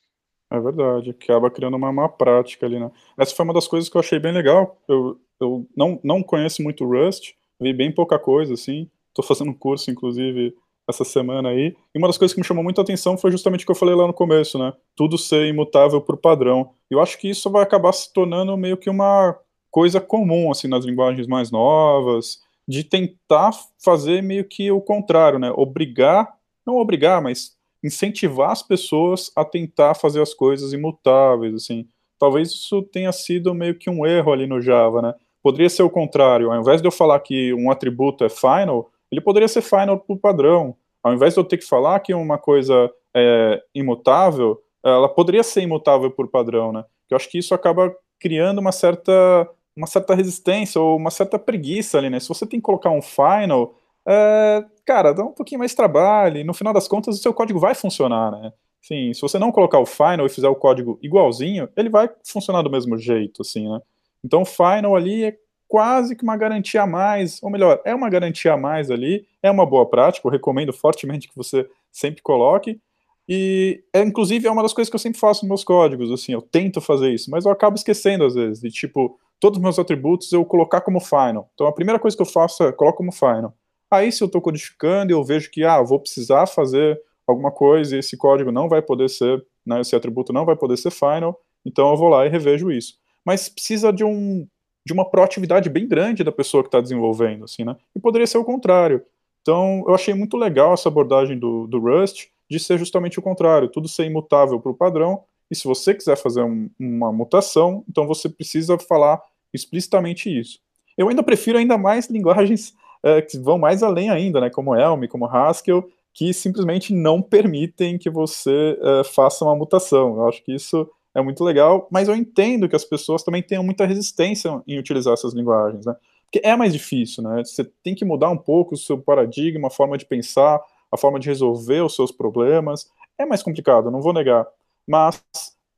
[0.51, 2.89] É verdade, acaba criando uma má prática ali, né?
[3.15, 4.75] Essa foi uma das coisas que eu achei bem legal.
[4.87, 8.89] Eu, eu não, não conheço muito Rust, vi bem pouca coisa, assim.
[9.13, 10.55] Tô fazendo um curso, inclusive,
[10.87, 11.75] essa semana aí.
[11.93, 13.95] E uma das coisas que me chamou muita atenção foi justamente o que eu falei
[13.95, 14.73] lá no começo, né?
[14.95, 16.71] Tudo ser imutável por padrão.
[16.89, 19.37] Eu acho que isso vai acabar se tornando meio que uma
[19.71, 23.51] coisa comum, assim, nas linguagens mais novas, de tentar
[23.83, 25.51] fazer meio que o contrário, né?
[25.55, 26.33] Obrigar,
[26.65, 31.87] não obrigar, mas incentivar as pessoas a tentar fazer as coisas imutáveis, assim.
[32.17, 35.13] Talvez isso tenha sido meio que um erro ali no Java, né?
[35.43, 39.21] Poderia ser o contrário, ao invés de eu falar que um atributo é final, ele
[39.21, 40.75] poderia ser final por padrão.
[41.01, 45.61] Ao invés de eu ter que falar que uma coisa é imutável, ela poderia ser
[45.61, 46.83] imutável por padrão, né?
[47.09, 51.97] Eu acho que isso acaba criando uma certa, uma certa resistência ou uma certa preguiça
[51.97, 52.19] ali, né?
[52.19, 53.75] Se você tem que colocar um final,
[54.05, 57.33] é, cara, dá um pouquinho mais de trabalho, e no final das contas o seu
[57.33, 58.51] código vai funcionar, né?
[58.81, 62.61] Sim, se você não colocar o final e fizer o código igualzinho, ele vai funcionar
[62.61, 63.79] do mesmo jeito, assim, né?
[64.23, 68.53] Então final ali é quase que uma garantia a mais, ou melhor, é uma garantia
[68.53, 72.79] a mais ali, é uma boa prática, eu recomendo fortemente que você sempre coloque,
[73.27, 76.33] e é, inclusive é uma das coisas que eu sempre faço nos meus códigos, assim,
[76.33, 79.79] eu tento fazer isso, mas eu acabo esquecendo às vezes, de tipo, todos os meus
[79.79, 81.49] atributos eu colocar como final.
[81.53, 83.53] Então a primeira coisa que eu faço é coloco como final.
[83.89, 87.95] Aí se eu estou codificando e eu vejo que, ah, vou precisar fazer alguma coisa
[87.95, 89.81] e esse código não vai poder ser né?
[89.81, 92.93] Esse atributo não vai poder ser final, então eu vou lá e revejo isso.
[93.25, 94.47] Mas precisa de um
[94.85, 97.75] de uma proatividade bem grande da pessoa que está desenvolvendo, assim, né?
[97.95, 99.01] E poderia ser o contrário.
[99.41, 103.69] Então, eu achei muito legal essa abordagem do, do Rust de ser justamente o contrário,
[103.69, 108.07] tudo ser imutável para o padrão, e se você quiser fazer um, uma mutação, então
[108.07, 109.21] você precisa falar
[109.53, 110.59] explicitamente isso.
[110.97, 115.05] Eu ainda prefiro ainda mais linguagens é, que vão mais além ainda, né, como Elm,
[115.07, 120.15] como Haskell, que simplesmente não permitem que você é, faça uma mutação.
[120.15, 123.63] Eu acho que isso é muito legal, mas eu entendo que as pessoas também tenham
[123.63, 125.95] muita resistência em utilizar essas linguagens, né?
[126.25, 127.41] Porque é mais difícil, né?
[127.43, 130.59] Você tem que mudar um pouco o seu paradigma, a forma de pensar,
[130.91, 132.91] a forma de resolver os seus problemas.
[133.17, 134.45] É mais complicado, não vou negar.
[134.85, 135.23] Mas,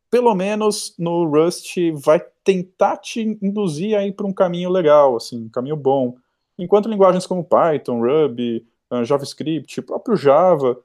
[0.10, 5.50] pelo menos no Rust, vai tentar te induzir aí para um caminho legal, assim, um
[5.50, 6.16] caminho bom.
[6.58, 10.80] Enquanto linguagens como Python, Ruby, ah, JavaScript, próprio Java,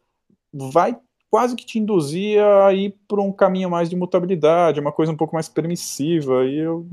[0.53, 0.99] vai
[1.33, 5.16] quase que te induzir a ir por um caminho mais de mutabilidade, uma coisa um
[5.16, 6.87] pouco mais permissiva, e eu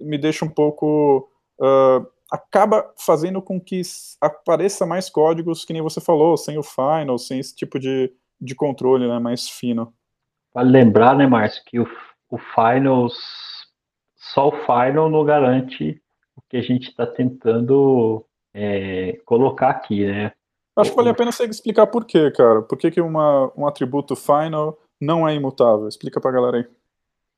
[0.00, 1.28] me deixa um pouco
[1.60, 3.82] uh, acaba fazendo com que
[4.18, 8.10] apareça mais códigos, que nem você falou, sem o final, sem esse tipo de,
[8.40, 9.92] de controle né, mais fino.
[10.54, 11.86] Vale lembrar, né, Márcio, que o,
[12.30, 13.10] o final,
[14.16, 16.00] só o final não garante
[16.34, 20.32] o que a gente está tentando é, colocar aqui, né?
[20.76, 22.62] Acho que vale a pena você explicar por quê, cara.
[22.62, 25.86] Por que, que uma, um atributo final não é imutável?
[25.86, 26.66] Explica pra galera aí.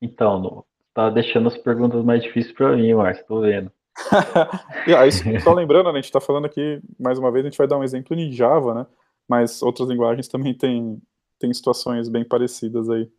[0.00, 3.72] Então, tá deixando as perguntas mais difíceis para mim, Márcio, tô vendo.
[4.98, 7.66] aí, só lembrando, né, a gente está falando aqui, mais uma vez, a gente vai
[7.66, 8.86] dar um exemplo em Java, né?
[9.28, 11.00] Mas outras linguagens também têm
[11.38, 13.10] tem situações bem parecidas aí.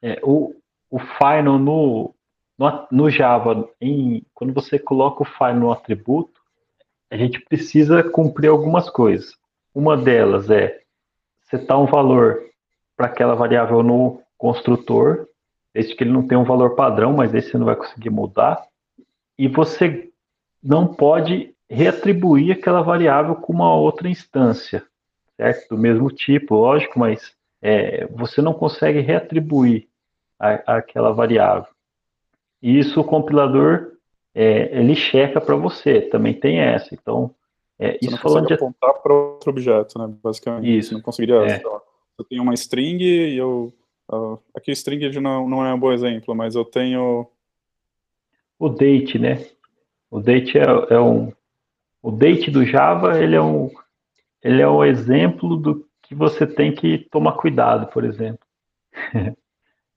[0.00, 0.54] É, o,
[0.90, 2.14] o final no,
[2.58, 6.40] no, no Java, em, quando você coloca o final no atributo,
[7.10, 9.34] a gente precisa cumprir algumas coisas.
[9.74, 10.80] Uma delas é
[11.50, 12.40] setar um valor
[12.96, 15.26] para aquela variável no construtor,
[15.72, 18.64] desde que ele não tem um valor padrão, mas esse você não vai conseguir mudar.
[19.36, 20.10] E você
[20.62, 24.84] não pode reatribuir aquela variável com uma outra instância,
[25.36, 25.70] certo?
[25.70, 29.88] Do mesmo tipo, lógico, mas é, você não consegue reatribuir
[30.38, 31.66] a, aquela variável.
[32.62, 33.92] E isso o compilador
[34.34, 36.94] é, ele checa para você, também tem essa.
[36.94, 37.34] Então,
[37.78, 40.14] é, você isso não falando de apontar para outro objeto, né?
[40.22, 40.88] Basicamente, isso.
[40.90, 41.36] Você não conseguiria.
[41.46, 41.62] É.
[42.16, 43.72] Eu tenho uma string e eu
[44.10, 47.28] uh, aqui string não, não é um bom exemplo, mas eu tenho
[48.58, 49.44] o date, né?
[50.10, 51.32] O date é, é um
[52.00, 53.70] o date do Java, ele é um
[54.42, 58.46] ele é um exemplo do que você tem que tomar cuidado, por exemplo.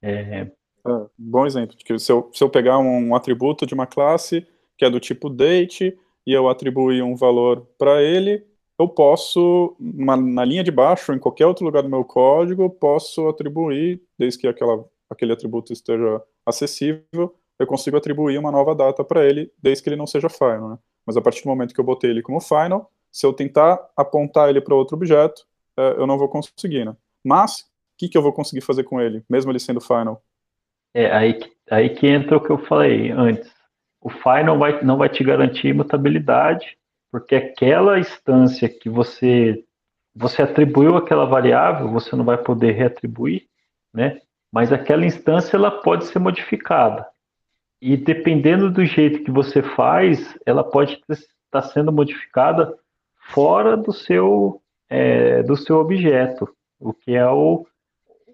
[0.02, 0.48] é...
[0.88, 4.86] É, bom exemplo, que se eu, se eu pegar um atributo de uma classe que
[4.86, 8.46] é do tipo date e eu atribuir um valor para ele,
[8.78, 14.02] eu posso, na linha de baixo, em qualquer outro lugar do meu código, posso atribuir,
[14.20, 19.50] desde que aquela, aquele atributo esteja acessível, eu consigo atribuir uma nova data para ele,
[19.58, 20.70] desde que ele não seja final.
[20.70, 20.78] Né?
[21.06, 24.50] Mas a partir do momento que eu botei ele como final, se eu tentar apontar
[24.50, 26.86] ele para outro objeto, é, eu não vou conseguir.
[26.86, 26.96] Né?
[27.24, 27.64] Mas, o
[27.98, 30.22] que, que eu vou conseguir fazer com ele, mesmo ele sendo final?
[30.94, 31.40] É aí,
[31.72, 33.57] aí que entra o que eu falei antes.
[34.02, 36.78] O final vai, não vai te garantir imutabilidade,
[37.12, 39.64] porque aquela instância que você
[40.18, 43.46] você atribuiu aquela variável, você não vai poder reatribuir,
[43.94, 44.20] né?
[44.52, 47.06] Mas aquela instância ela pode ser modificada.
[47.80, 52.74] E dependendo do jeito que você faz, ela pode estar tá sendo modificada
[53.30, 57.68] fora do seu, é, do seu objeto, o que é o,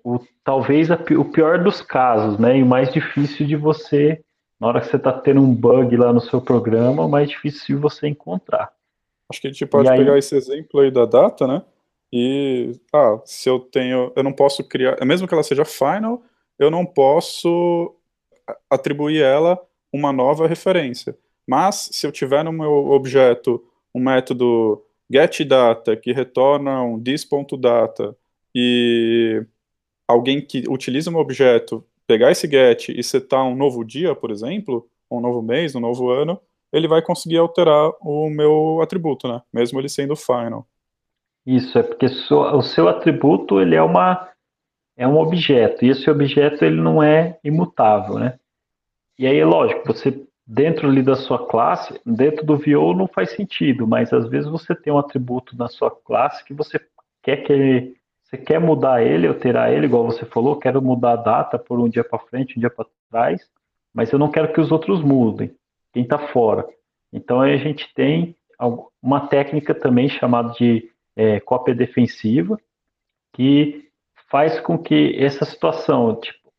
[0.03, 2.57] o talvez a, o pior dos casos, né?
[2.57, 4.23] E o mais difícil de você,
[4.59, 8.07] na hora que você está tendo um bug lá no seu programa, mais difícil você
[8.07, 8.71] encontrar.
[9.29, 11.63] Acho que a gente pode pegar esse exemplo aí da data, né?
[12.11, 16.21] E, ah, se eu tenho, eu não posso criar, mesmo que ela seja final,
[16.59, 17.95] eu não posso
[18.69, 19.59] atribuir ela
[19.91, 21.17] uma nova referência.
[21.47, 23.63] Mas, se eu tiver no meu objeto
[23.93, 28.15] um método getData que retorna um this.data
[28.55, 29.45] e
[30.07, 34.87] alguém que utiliza um objeto pegar esse get e setar um novo dia, por exemplo,
[35.09, 36.39] um novo mês, um novo ano,
[36.71, 39.41] ele vai conseguir alterar o meu atributo, né?
[39.53, 40.67] Mesmo ele sendo final.
[41.45, 44.29] Isso, é porque o seu atributo ele é uma
[44.95, 48.37] é um objeto, e esse objeto ele não é imutável, né?
[49.17, 53.87] E aí, lógico, você dentro ali da sua classe, dentro do VO não faz sentido,
[53.87, 56.79] mas às vezes você tem um atributo na sua classe que você
[57.21, 57.95] quer que ele,
[58.33, 61.87] você quer mudar ele, alterar ele, igual você falou, quero mudar a data por um
[61.87, 63.47] dia para frente, um dia para trás,
[63.93, 65.55] mas eu não quero que os outros mudem,
[65.93, 66.67] quem está fora.
[67.11, 68.35] Então a gente tem
[69.01, 72.59] uma técnica também chamada de é, cópia defensiva,
[73.33, 73.87] que
[74.31, 76.49] faz com que essa situação, tipo,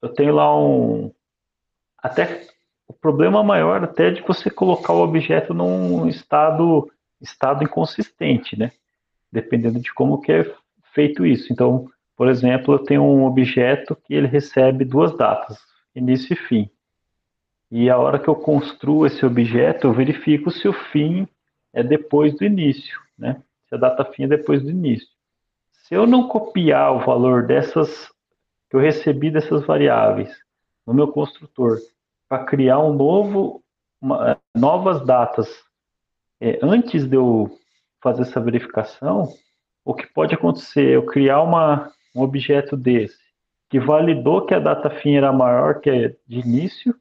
[0.00, 1.12] eu tenho lá um.
[1.98, 2.46] Até
[2.86, 6.90] o problema maior até é de você colocar o objeto num estado,
[7.20, 8.72] estado inconsistente, né?
[9.30, 10.54] Dependendo de como que é
[10.94, 11.52] feito isso.
[11.52, 15.58] Então, por exemplo, eu tenho um objeto que ele recebe duas datas,
[15.94, 16.70] início e fim.
[17.70, 21.26] E a hora que eu construo esse objeto, eu verifico se o fim
[21.72, 23.42] é depois do início, né?
[23.68, 25.08] Se a data fim é depois do início.
[25.72, 28.08] Se eu não copiar o valor dessas
[28.70, 30.34] que eu recebi dessas variáveis
[30.86, 31.78] no meu construtor
[32.28, 33.62] para criar um novo,
[34.00, 35.48] uma, novas datas
[36.40, 37.58] é, antes de eu
[38.02, 39.28] fazer essa verificação,
[39.84, 40.90] o que pode acontecer?
[40.90, 43.24] Eu criar uma, um objeto desse
[43.68, 46.94] que validou que a data fim era maior que a de início,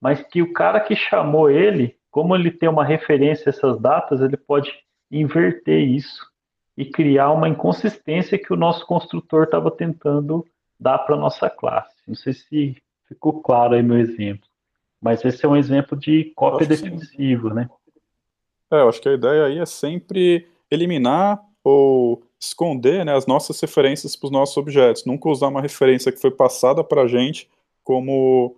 [0.00, 4.20] mas que o cara que chamou ele, como ele tem uma referência a essas datas,
[4.20, 4.72] ele pode
[5.10, 6.26] inverter isso
[6.76, 10.46] e criar uma inconsistência que o nosso construtor estava tentando
[10.78, 11.96] dar para a nossa classe.
[12.06, 12.76] Não sei se
[13.08, 14.46] ficou claro aí meu exemplo,
[15.00, 17.68] mas esse é um exemplo de cópia defensiva, né?
[18.70, 23.60] É, eu acho que a ideia aí é sempre eliminar ou esconder né, as nossas
[23.60, 27.48] referências para os nossos objetos, nunca usar uma referência que foi passada para a gente
[27.84, 28.56] como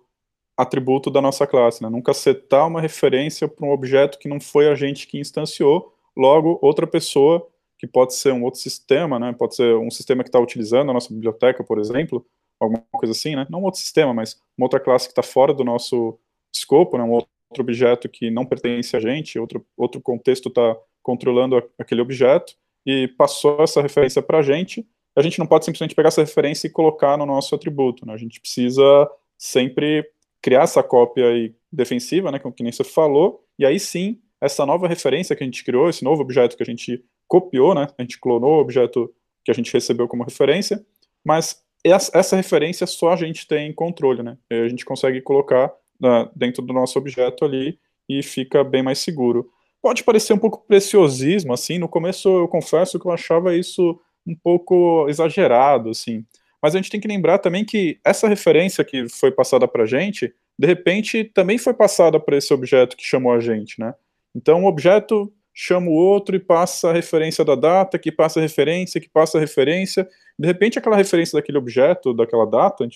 [0.57, 1.89] atributo da nossa classe, né?
[1.89, 6.59] nunca setar uma referência para um objeto que não foi a gente que instanciou, logo
[6.61, 7.47] outra pessoa,
[7.79, 9.33] que pode ser um outro sistema, né?
[9.33, 12.25] pode ser um sistema que está utilizando a nossa biblioteca, por exemplo,
[12.61, 13.47] alguma coisa assim, né?
[13.49, 16.19] não um outro sistema, mas uma outra classe que está fora do nosso
[16.53, 17.05] escopo, né?
[17.05, 22.55] um outro objeto que não pertence a gente, outro, outro contexto está controlando aquele objeto,
[22.87, 26.67] e passou essa referência para a gente, a gente não pode simplesmente pegar essa referência
[26.67, 28.15] e colocar no nosso atributo, né?
[28.15, 30.07] A gente precisa sempre
[30.43, 34.65] criar essa cópia aí defensiva, né, como que nem você falou, e aí sim, essa
[34.65, 38.03] nova referência que a gente criou, esse novo objeto que a gente copiou, né, a
[38.03, 39.13] gente clonou o objeto
[39.45, 40.85] que a gente recebeu como referência,
[41.25, 46.63] mas essa referência só a gente tem controle, né, a gente consegue colocar né, dentro
[46.63, 49.51] do nosso objeto ali e fica bem mais seguro
[49.83, 54.35] pode parecer um pouco preciosismo, assim, no começo eu confesso que eu achava isso um
[54.35, 56.25] pouco exagerado, assim,
[56.63, 59.87] mas a gente tem que lembrar também que essa referência que foi passada para a
[59.87, 63.95] gente, de repente também foi passada para esse objeto que chamou a gente, né?
[64.35, 68.43] Então o objeto chama o outro e passa a referência da data, que passa a
[68.43, 70.07] referência, que passa a referência,
[70.39, 72.87] de repente aquela referência daquele objeto, daquela data,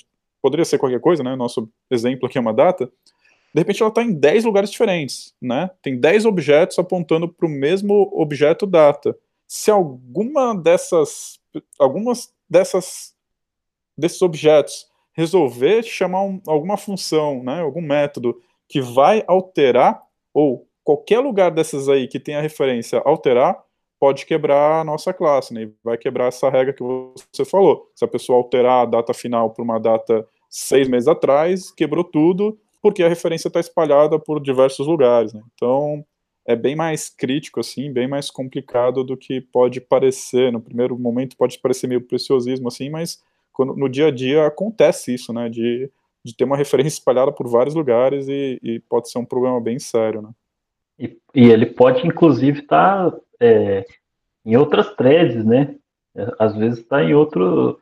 [0.41, 1.35] poderia ser qualquer coisa, né?
[1.35, 2.91] Nosso exemplo aqui é uma data,
[3.55, 5.71] de repente ela está em 10 lugares diferentes, né?
[5.81, 9.17] Tem 10 objetos apontando para o mesmo objeto data.
[9.47, 11.39] Se alguma dessas,
[11.79, 13.15] algumas dessas,
[13.97, 18.37] desses objetos resolver chamar um, alguma função, né, algum método
[18.69, 23.63] que vai alterar, ou qualquer lugar dessas aí que tem a referência alterar,
[24.01, 25.71] pode quebrar a nossa classe, né?
[25.83, 27.89] Vai quebrar essa regra que você falou.
[27.95, 32.59] Se a pessoa alterar a data final para uma data seis meses atrás, quebrou tudo,
[32.85, 35.41] porque a referência está espalhada por diversos lugares, né?
[35.55, 36.05] Então,
[36.47, 40.53] é bem mais crítico, assim, bem mais complicado do que pode parecer.
[40.53, 45.15] No primeiro momento pode parecer meio preciosismo, assim, mas quando, no dia a dia acontece
[45.15, 45.49] isso, né?
[45.49, 45.91] De,
[46.23, 49.79] de ter uma referência espalhada por vários lugares e, e pode ser um problema bem
[49.79, 50.29] sério, né?
[50.99, 53.87] E, e ele pode, inclusive, estar tá, é,
[54.45, 55.75] em outras threads, né?
[56.39, 57.81] Às vezes está em outro,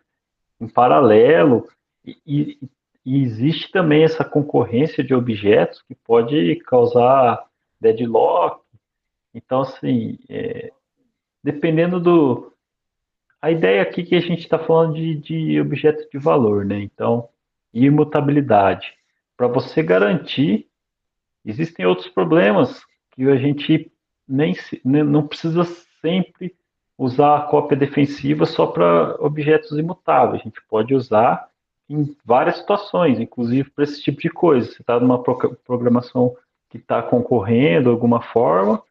[0.61, 1.67] em paralelo.
[2.07, 2.59] E, e,
[3.05, 7.45] e existe também essa concorrência de objetos que pode causar
[7.81, 8.63] deadlock.
[9.35, 10.73] Então, assim, é,
[11.43, 12.53] dependendo do.
[13.41, 16.81] A ideia aqui que a gente está falando de, de objetos de valor, né?
[16.81, 17.29] Então,
[17.75, 18.95] imutabilidade.
[19.37, 20.69] Para você garantir,
[21.45, 23.91] existem outros problemas que a gente
[24.29, 25.65] nem não precisa
[26.01, 26.55] sempre
[26.97, 30.41] usar a cópia defensiva só para objetos imutáveis.
[30.41, 31.49] A gente pode usar
[31.93, 34.71] em várias situações, inclusive para esse tipo de coisa.
[34.71, 36.37] Você está numa programação
[36.71, 38.83] que está concorrendo de alguma forma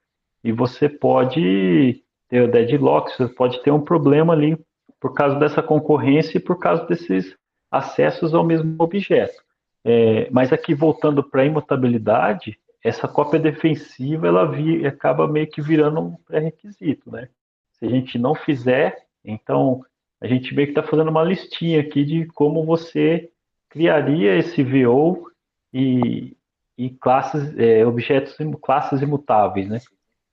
[0.44, 4.58] e você pode ter deadlock, você pode ter um problema ali
[5.00, 7.36] por causa dessa concorrência e por causa desses
[7.70, 9.42] acessos ao mesmo objeto.
[9.84, 15.62] É, mas aqui voltando para a imutabilidade, essa cópia defensiva ela vi, acaba meio que
[15.62, 17.30] virando um pré-requisito, né?
[17.74, 19.84] Se a gente não fizer, então
[20.22, 23.30] a gente meio que está fazendo uma listinha aqui de como você
[23.70, 25.32] criaria esse VO
[25.74, 26.38] e,
[26.78, 29.80] e classes, é, objetos, classes imutáveis, né?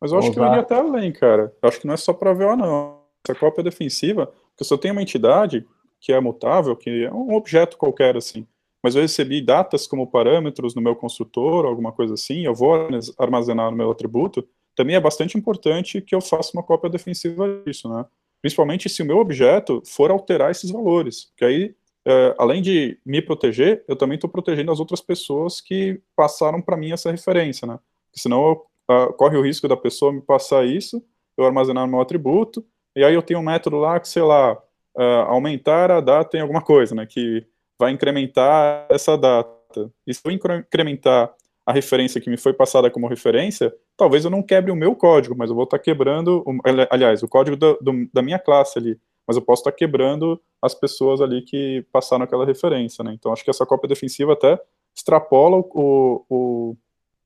[0.00, 1.52] Mas eu acho que eu iria até além, cara.
[1.62, 2.98] Eu acho que não é só para VO, não.
[3.26, 5.66] Essa cópia defensiva, porque se eu tenho uma entidade
[6.00, 8.46] que é mutável, que é um objeto qualquer, assim,
[8.82, 13.70] mas eu recebi datas como parâmetros no meu construtor, alguma coisa assim, eu vou armazenar
[13.70, 18.06] no meu atributo, também é bastante importante que eu faça uma cópia defensiva disso, né?
[18.40, 21.74] Principalmente se o meu objeto for alterar esses valores, porque aí,
[22.06, 26.76] é, além de me proteger, eu também estou protegendo as outras pessoas que passaram para
[26.76, 27.78] mim essa referência, né?
[28.14, 28.52] Senão
[28.90, 31.04] uh, corre o risco da pessoa me passar isso,
[31.36, 32.64] eu armazenar no meu atributo,
[32.96, 36.40] e aí eu tenho um método lá que, sei lá, uh, aumentar a data em
[36.40, 37.06] alguma coisa, né?
[37.06, 37.46] Que
[37.78, 39.92] vai incrementar essa data.
[40.06, 41.32] E se eu incrementar
[41.64, 45.34] a referência que me foi passada como referência, talvez eu não quebre o meu código,
[45.36, 46.44] mas eu vou estar quebrando,
[46.88, 48.96] aliás, o código do, do, da minha classe ali,
[49.26, 53.12] mas eu posso estar quebrando as pessoas ali que passaram aquela referência, né?
[53.12, 54.58] Então acho que essa cópia defensiva até
[54.94, 56.76] extrapola o, o,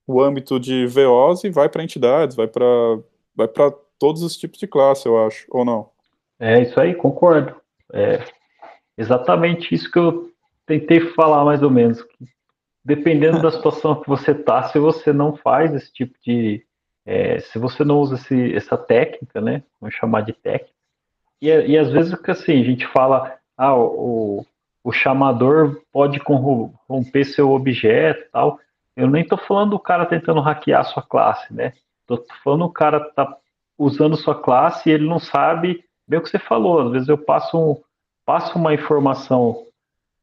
[0.06, 2.64] o âmbito de VOs e vai para entidades, vai para
[3.34, 5.90] vai para todos os tipos de classe, eu acho, ou não?
[6.40, 7.54] É isso aí, concordo.
[7.92, 8.24] É
[8.96, 10.30] exatamente isso que eu
[10.66, 12.04] tentei falar mais ou menos
[12.84, 16.64] dependendo da situação que você tá, se você não faz esse tipo de.
[17.04, 19.62] É, se você não usa esse, essa técnica, né?
[19.80, 20.72] Vamos chamar de técnica.
[21.40, 24.46] E, e às vezes assim, a gente fala, ah, o,
[24.84, 28.58] o chamador pode corromper seu objeto tal.
[28.96, 31.72] Eu nem estou falando do cara tentando hackear sua classe, né?
[32.06, 33.36] Tô falando o cara tá
[33.78, 36.80] usando sua classe e ele não sabe bem o que você falou.
[36.80, 37.80] Às vezes eu passo, um,
[38.24, 39.66] passo uma informação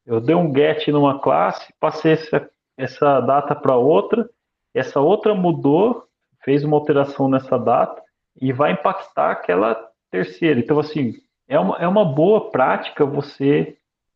[0.06, 4.28] eu dei um get numa classe, passei essa, essa data para outra,
[4.74, 6.04] essa outra mudou,
[6.44, 8.02] fez uma alteração nessa data
[8.42, 9.78] e vai impactar aquela
[10.10, 10.60] terceira.
[10.60, 11.14] Então, assim,
[11.48, 13.76] é uma, é uma boa prática você.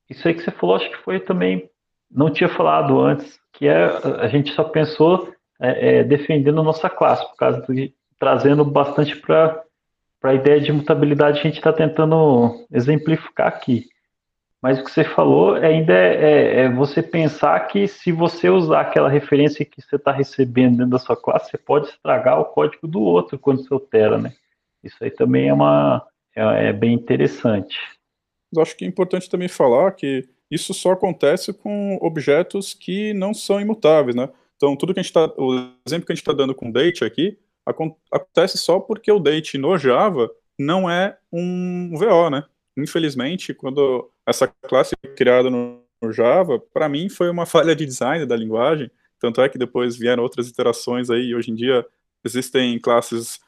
[0.09, 1.69] Isso aí que você falou, acho que foi também.
[2.09, 3.85] Não tinha falado antes, que é
[4.19, 9.15] a gente só pensou é, é, defendendo a nossa classe, por causa de trazendo bastante
[9.19, 9.63] para
[10.23, 13.85] a ideia de mutabilidade que a gente está tentando exemplificar aqui.
[14.63, 18.79] Mas o que você falou ainda é, é, é, você pensar que se você usar
[18.79, 22.87] aquela referência que você está recebendo dentro da sua classe, você pode estragar o código
[22.87, 24.33] do outro quando você altera, né?
[24.81, 27.77] Isso aí também é, uma, é, é bem interessante.
[28.55, 33.33] Eu acho que é importante também falar que isso só acontece com objetos que não
[33.33, 34.29] são imutáveis, né?
[34.55, 37.03] Então, tudo que a gente está, o exemplo que a gente está dando com date
[37.03, 42.45] aqui, acontece só porque o date no Java não é um VO, né?
[42.77, 48.25] Infelizmente, quando essa classe criada no, no Java, para mim foi uma falha de design
[48.25, 51.85] da linguagem, tanto é que depois vieram outras iterações aí, e hoje em dia
[52.23, 53.39] existem classes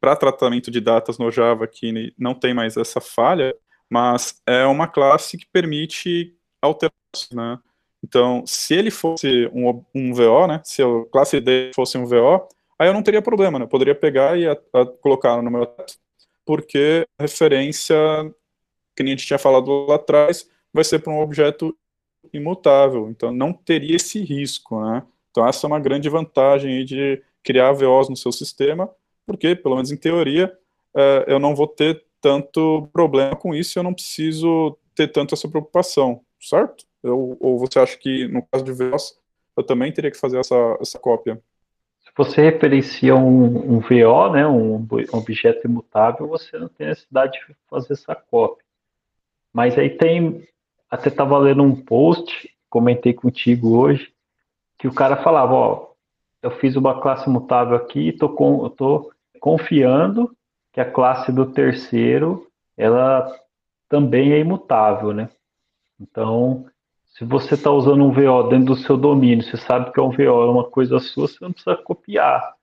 [0.00, 3.54] para tratamento de datas no Java que não tem mais essa falha,
[3.88, 7.58] mas é uma classe que permite alterações, né?
[8.04, 12.48] Então, se ele fosse um, um VO, né, se a classe D fosse um VO,
[12.78, 13.64] aí eu não teria problema, né?
[13.64, 15.72] Eu poderia pegar e a, a colocar no meu
[16.44, 17.96] porque a referência
[18.94, 21.76] que a gente tinha falado lá atrás, vai ser para um objeto
[22.32, 25.02] imutável, então não teria esse risco, né?
[25.30, 28.88] Então essa é uma grande vantagem de criar VOs no seu sistema,
[29.26, 30.56] porque, pelo menos em teoria,
[30.94, 35.48] é, eu não vou ter tanto problema com isso, eu não preciso ter tanto essa
[35.48, 36.84] preocupação, certo?
[37.02, 39.18] Eu, ou você acha que, no caso de VOs,
[39.56, 41.42] eu também teria que fazer essa, essa cópia?
[42.00, 47.56] Se você referencia um, um VO, né, um objeto imutável, você não tem necessidade de
[47.68, 48.61] fazer essa cópia.
[49.52, 50.46] Mas aí tem,
[50.90, 54.12] até estava lendo um post, comentei contigo hoje,
[54.78, 55.88] que o cara falava, ó,
[56.42, 60.34] eu fiz uma classe mutável aqui, estou com, tô confiando
[60.72, 62.46] que a classe do terceiro,
[62.76, 63.30] ela
[63.88, 65.28] também é imutável, né?
[66.00, 66.66] Então,
[67.14, 70.10] se você está usando um VO dentro do seu domínio, você sabe que é um
[70.10, 72.54] VO, é uma coisa sua, você não precisa copiar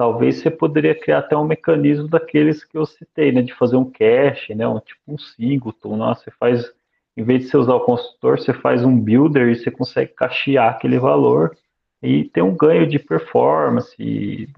[0.00, 3.84] talvez você poderia criar até um mecanismo daqueles que eu citei, né, de fazer um
[3.84, 6.72] cache, né, um tipo um singleton, né, você faz,
[7.14, 10.70] em vez de você usar o construtor, você faz um builder e você consegue cachear
[10.70, 11.54] aquele valor
[12.02, 14.48] e tem um ganho de performance, e,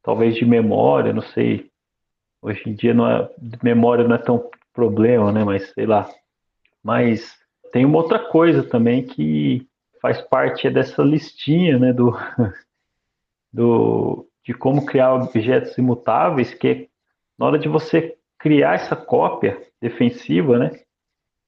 [0.00, 1.68] talvez de memória, não sei,
[2.40, 3.28] hoje em dia não é,
[3.64, 6.08] memória não é tão problema, né, mas sei lá,
[6.84, 7.36] mas
[7.72, 9.66] tem uma outra coisa também que
[10.00, 12.16] faz parte dessa listinha, né, do,
[13.52, 16.88] do de como criar objetos imutáveis, que
[17.38, 20.80] na hora de você criar essa cópia defensiva, né,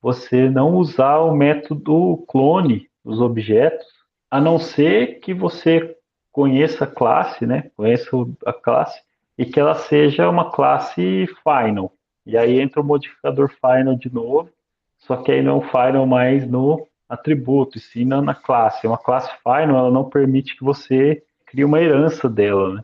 [0.00, 3.86] você não usar o método clone dos objetos,
[4.30, 5.96] a não ser que você
[6.30, 8.10] conheça a classe, né, conheça
[8.44, 9.00] a classe,
[9.36, 11.92] e que ela seja uma classe final.
[12.26, 14.50] E aí entra o modificador final de novo,
[14.98, 18.86] só que aí não é final mais no atributo, e sim na classe.
[18.86, 21.22] Uma classe final, ela não permite que você
[21.54, 22.82] cria uma herança dela, né?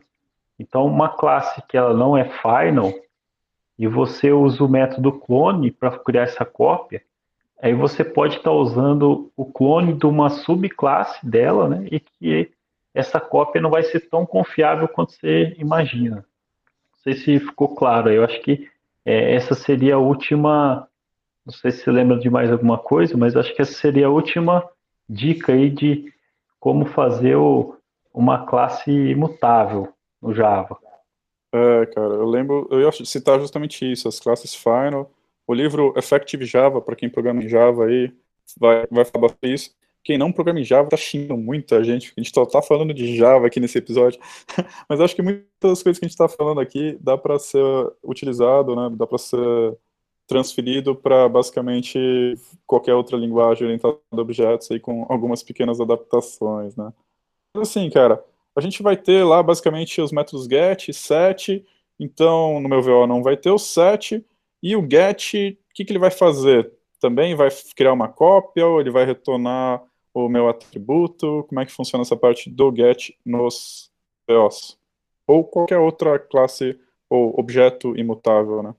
[0.57, 2.93] Então, uma classe que ela não é final
[3.77, 7.03] e você usa o método clone para criar essa cópia,
[7.61, 11.85] aí você pode estar tá usando o clone de uma subclasse dela, né?
[11.91, 12.51] E que
[12.93, 16.17] essa cópia não vai ser tão confiável quanto você imagina.
[16.17, 18.09] Não sei se ficou claro.
[18.09, 18.69] Eu acho que
[19.03, 20.87] é, essa seria a última.
[21.45, 24.11] Não sei se você lembra de mais alguma coisa, mas acho que essa seria a
[24.11, 24.63] última
[25.09, 26.13] dica aí de
[26.59, 27.75] como fazer o,
[28.13, 30.77] uma classe imutável no Java.
[31.53, 35.11] É, cara, eu lembro, eu ia citar justamente isso, as classes final.
[35.45, 38.13] O livro Effective Java, para quem programa em Java aí,
[38.57, 39.75] vai, vai falar isso.
[40.03, 43.15] Quem não programa em Java tá xingando muita gente, a gente só tá falando de
[43.15, 44.19] Java aqui nesse episódio.
[44.89, 47.63] Mas acho que muitas coisas que a gente está falando aqui dá para ser
[48.03, 48.89] utilizado, né?
[48.95, 49.77] Dá para ser
[50.27, 52.35] transferido para basicamente
[52.65, 56.91] qualquer outra linguagem orientada a objetos aí com algumas pequenas adaptações, né?
[57.55, 58.23] Assim, cara,
[58.55, 61.65] a gente vai ter lá basicamente os métodos get, set,
[61.99, 64.25] então no meu VO não vai ter o set,
[64.63, 66.71] e o get, o que, que ele vai fazer?
[66.99, 69.81] Também vai criar uma cópia ou ele vai retornar
[70.13, 71.45] o meu atributo?
[71.49, 73.91] Como é que funciona essa parte do get nos
[74.27, 74.77] VOs?
[75.25, 76.79] Ou qualquer outra classe
[77.09, 78.75] ou objeto imutável, né?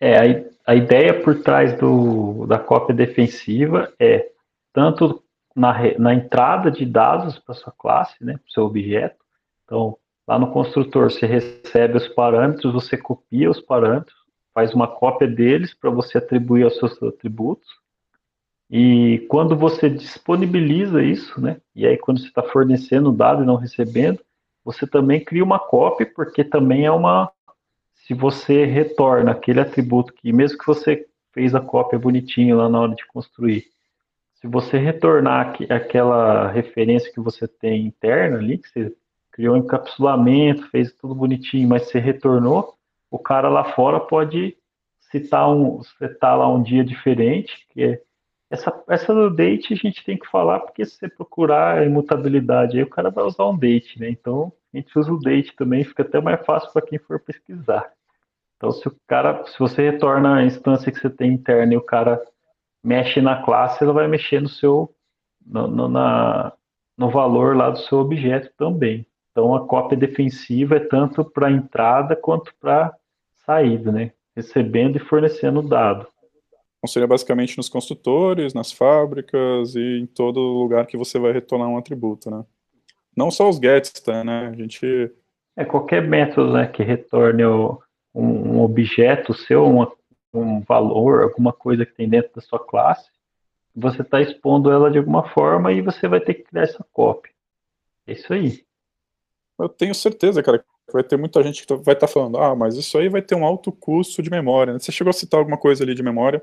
[0.00, 4.30] É, a, a ideia por trás do, da cópia defensiva é
[4.72, 5.22] tanto
[5.58, 9.16] na, na entrada de dados para sua classe, né, para seu objeto.
[9.64, 14.16] Então, lá no construtor, você recebe os parâmetros, você copia os parâmetros,
[14.54, 17.68] faz uma cópia deles para você atribuir aos seus atributos.
[18.70, 23.46] E quando você disponibiliza isso, né, e aí quando você está fornecendo o dado e
[23.46, 24.20] não recebendo,
[24.64, 27.30] você também cria uma cópia, porque também é uma
[28.06, 32.80] se você retorna aquele atributo que, mesmo que você fez a cópia bonitinho lá na
[32.80, 33.66] hora de construir,
[34.40, 38.96] se você retornar aquela referência que você tem interna ali, que você
[39.32, 42.74] criou um encapsulamento, fez tudo bonitinho, mas você retornou,
[43.10, 44.56] o cara lá fora pode
[45.10, 48.02] citar um, citar lá um dia diferente, que é
[48.50, 52.78] essa, essa do date a gente tem que falar, porque se você procurar a imutabilidade
[52.78, 54.08] aí, o cara vai usar um date, né?
[54.08, 57.92] Então, a gente usa o date também, fica até mais fácil para quem for pesquisar.
[58.56, 61.82] Então, se o cara, se você retorna a instância que você tem interna e o
[61.82, 62.22] cara
[62.88, 64.90] mexe na classe, ela vai mexer no seu,
[65.44, 66.54] no, no, na,
[66.96, 69.06] no valor lá do seu objeto também.
[69.30, 72.94] Então, a cópia defensiva é tanto para entrada quanto para
[73.44, 74.12] saída, né?
[74.34, 76.06] Recebendo e fornecendo o dado.
[76.78, 81.68] Então, seria basicamente nos construtores, nas fábricas e em todo lugar que você vai retornar
[81.68, 82.42] um atributo, né?
[83.14, 84.48] Não só os gets, tá, né?
[84.48, 85.12] A gente...
[85.56, 87.78] É qualquer método né, que retorne o,
[88.14, 89.92] um, um objeto seu, uma,
[90.32, 93.08] um valor, alguma coisa que tem dentro da sua classe,
[93.74, 97.32] você está expondo ela de alguma forma e você vai ter que criar essa cópia.
[98.06, 98.64] É isso aí.
[99.58, 102.54] Eu tenho certeza, cara, que vai ter muita gente que vai estar tá falando, ah,
[102.54, 104.78] mas isso aí vai ter um alto custo de memória.
[104.78, 106.42] Você chegou a citar alguma coisa ali de memória,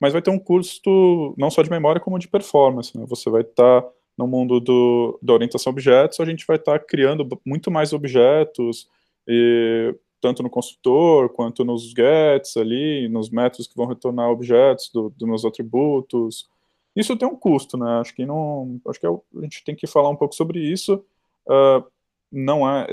[0.00, 2.96] mas vai ter um custo não só de memória, como de performance.
[2.96, 3.04] Né?
[3.08, 6.78] Você vai estar tá no mundo do, da orientação a objetos, a gente vai estar
[6.78, 8.88] tá criando muito mais objetos,
[9.26, 15.10] e tanto no construtor quanto nos gets ali, nos métodos que vão retornar objetos do,
[15.10, 16.48] dos meus atributos.
[16.94, 17.98] Isso tem um custo, né?
[18.00, 21.04] Acho que não, acho que é a gente tem que falar um pouco sobre isso.
[21.44, 21.84] Uh,
[22.30, 22.86] não é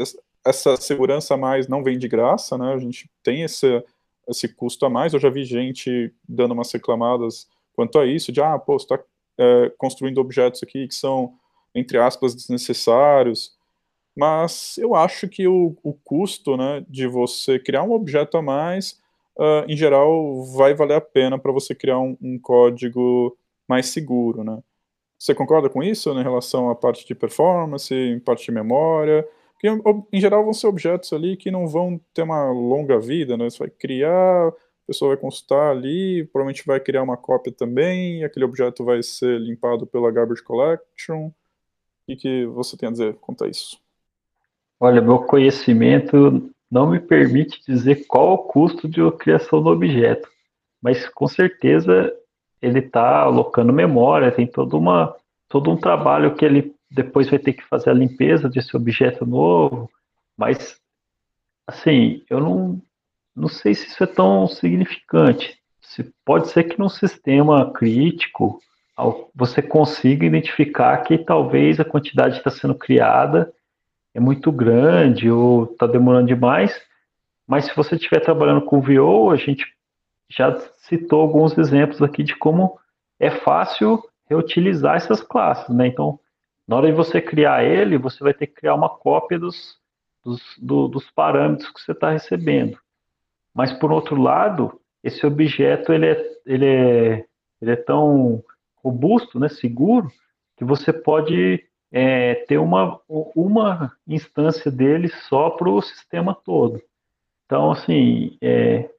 [0.44, 2.74] essa segurança a mais não vem de graça, né?
[2.74, 3.84] A gente tem esse
[4.28, 5.14] esse custo a mais.
[5.14, 9.00] Eu já vi gente dando umas reclamadas quanto a isso, de ah, pô, está
[9.38, 11.34] é, construindo objetos aqui que são
[11.74, 13.58] entre aspas desnecessários
[14.16, 19.00] mas eu acho que o, o custo né, de você criar um objeto a mais,
[19.38, 23.38] uh, em geral, vai valer a pena para você criar um, um, código
[23.68, 24.44] mais seguro.
[24.44, 24.62] Né?
[25.18, 29.28] Você concorda com isso né, em relação à parte de performance, em parte de memória?
[29.60, 29.68] Que,
[30.14, 33.50] em geral, vão ser objetos ali que não vão ter uma longa vida, né?
[33.50, 34.54] Você vai criar, a
[34.88, 39.86] pessoa vai consultar ali, provavelmente vai criar uma cópia também, aquele objeto vai ser limpado
[39.86, 41.30] pela garbage collection.
[42.08, 43.78] O que você tem a dizer quanto a isso?
[44.80, 50.30] Olha, meu conhecimento não me permite dizer qual o custo de criação do objeto,
[50.82, 52.14] mas com certeza
[52.62, 55.16] ele está alocando memória, tem toda uma,
[55.50, 59.90] todo um trabalho que ele depois vai ter que fazer a limpeza desse objeto novo,
[60.38, 60.80] mas
[61.68, 62.82] assim, eu não,
[63.36, 65.60] não sei se isso é tão significante.
[65.82, 68.60] Se, pode ser que num sistema crítico
[69.36, 73.52] você consiga identificar que talvez a quantidade está sendo criada
[74.14, 76.80] é muito grande ou está demorando demais.
[77.48, 79.66] Mas se você estiver trabalhando com VO, a gente
[80.30, 80.56] já
[80.88, 82.80] citou alguns exemplos aqui de como
[83.20, 85.88] é fácil reutilizar essas classes, né?
[85.88, 86.20] Então,
[86.68, 89.78] na hora de você criar ele, você vai ter que criar uma cópia dos,
[90.24, 92.78] dos, do, dos parâmetros que você está recebendo.
[93.54, 97.26] Mas, por outro lado, esse objeto ele é, ele é,
[97.60, 98.44] ele é tão
[98.76, 100.12] robusto, né, seguro,
[100.56, 106.82] que você pode é, ter uma, uma instância dele só para o sistema todo.
[107.46, 108.90] Então, assim, é,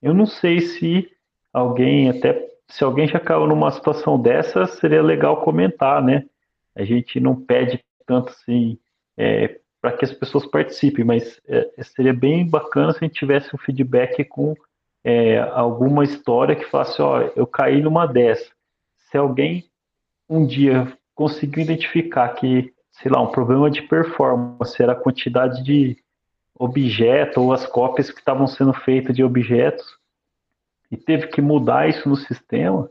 [0.00, 1.10] eu não sei se
[1.52, 6.24] alguém, até se alguém já caiu numa situação dessa, seria legal comentar, né?
[6.74, 8.78] A gente não pede tanto assim
[9.16, 13.54] é, para que as pessoas participem, mas é, seria bem bacana se a gente tivesse
[13.54, 14.54] um feedback com
[15.04, 18.50] é, alguma história que falasse, ó, eu caí numa dessa.
[19.10, 19.64] Se alguém
[20.28, 25.96] um dia conseguiu identificar que, sei lá, um problema de performance era a quantidade de
[26.54, 29.84] objeto ou as cópias que estavam sendo feitas de objetos
[30.90, 32.88] e teve que mudar isso no sistema,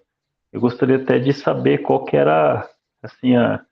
[0.52, 2.68] eu gostaria até de saber qual que era
[3.02, 3.64] assim a,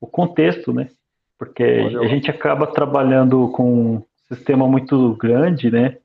[0.00, 0.90] o contexto, né?
[1.38, 5.96] Porque a gente acaba trabalhando com um sistema muito grande, né?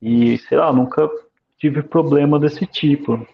[0.00, 1.10] E sei lá, nunca
[1.58, 3.26] tive problema desse tipo.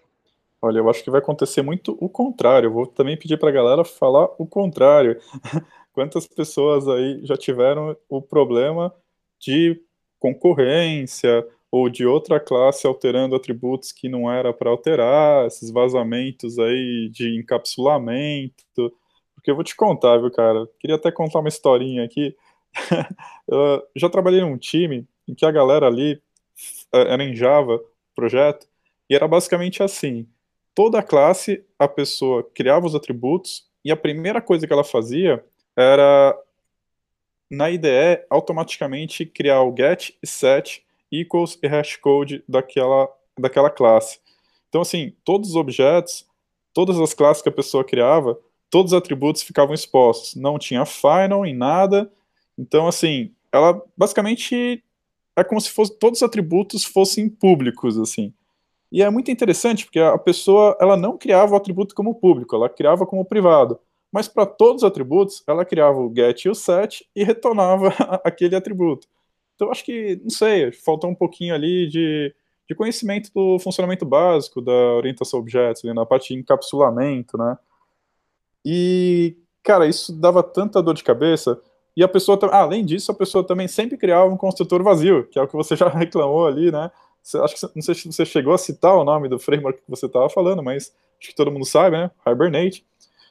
[0.60, 2.66] Olha, eu acho que vai acontecer muito o contrário.
[2.68, 5.18] Eu vou também pedir para a galera falar o contrário.
[5.92, 8.92] Quantas pessoas aí já tiveram o problema
[9.38, 9.80] de
[10.18, 17.08] concorrência ou de outra classe alterando atributos que não era para alterar, esses vazamentos aí
[17.12, 18.92] de encapsulamento.
[19.34, 20.66] Porque eu vou te contar, viu, cara?
[20.80, 22.36] Queria até contar uma historinha aqui.
[23.48, 26.20] eu já trabalhei num time em que a galera ali
[26.92, 27.80] eh, era em Java,
[28.14, 28.66] projeto,
[29.08, 30.26] e era basicamente assim:
[30.78, 35.44] toda classe a pessoa criava os atributos e a primeira coisa que ela fazia
[35.76, 36.38] era
[37.50, 44.20] na IDE automaticamente criar o get e set equals e hashcode daquela, daquela classe.
[44.68, 46.24] Então, assim, todos os objetos,
[46.72, 48.38] todas as classes que a pessoa criava,
[48.70, 50.36] todos os atributos ficavam expostos.
[50.36, 52.08] Não tinha final em nada.
[52.56, 54.84] Então, assim, ela basicamente
[55.34, 58.32] é como se fosse, todos os atributos fossem públicos, assim.
[58.90, 62.68] E é muito interessante porque a pessoa ela não criava o atributo como público, ela
[62.68, 63.78] criava como privado
[64.12, 67.88] mas para todos os atributos, ela criava o get e o set e retornava
[68.24, 69.06] aquele atributo.
[69.54, 72.34] Então, acho que, não sei, faltou um pouquinho ali de,
[72.68, 77.58] de conhecimento do funcionamento básico da orientação a objetos, ali na parte de encapsulamento, né?
[78.64, 81.60] E, cara, isso dava tanta dor de cabeça.
[81.96, 85.38] E a pessoa, ah, além disso, a pessoa também sempre criava um construtor vazio, que
[85.38, 86.90] é o que você já reclamou ali, né?
[87.34, 90.06] Acho que, não sei se você chegou a citar o nome do framework que você
[90.06, 92.10] estava falando, mas acho que todo mundo sabe, né?
[92.26, 92.84] Hibernate.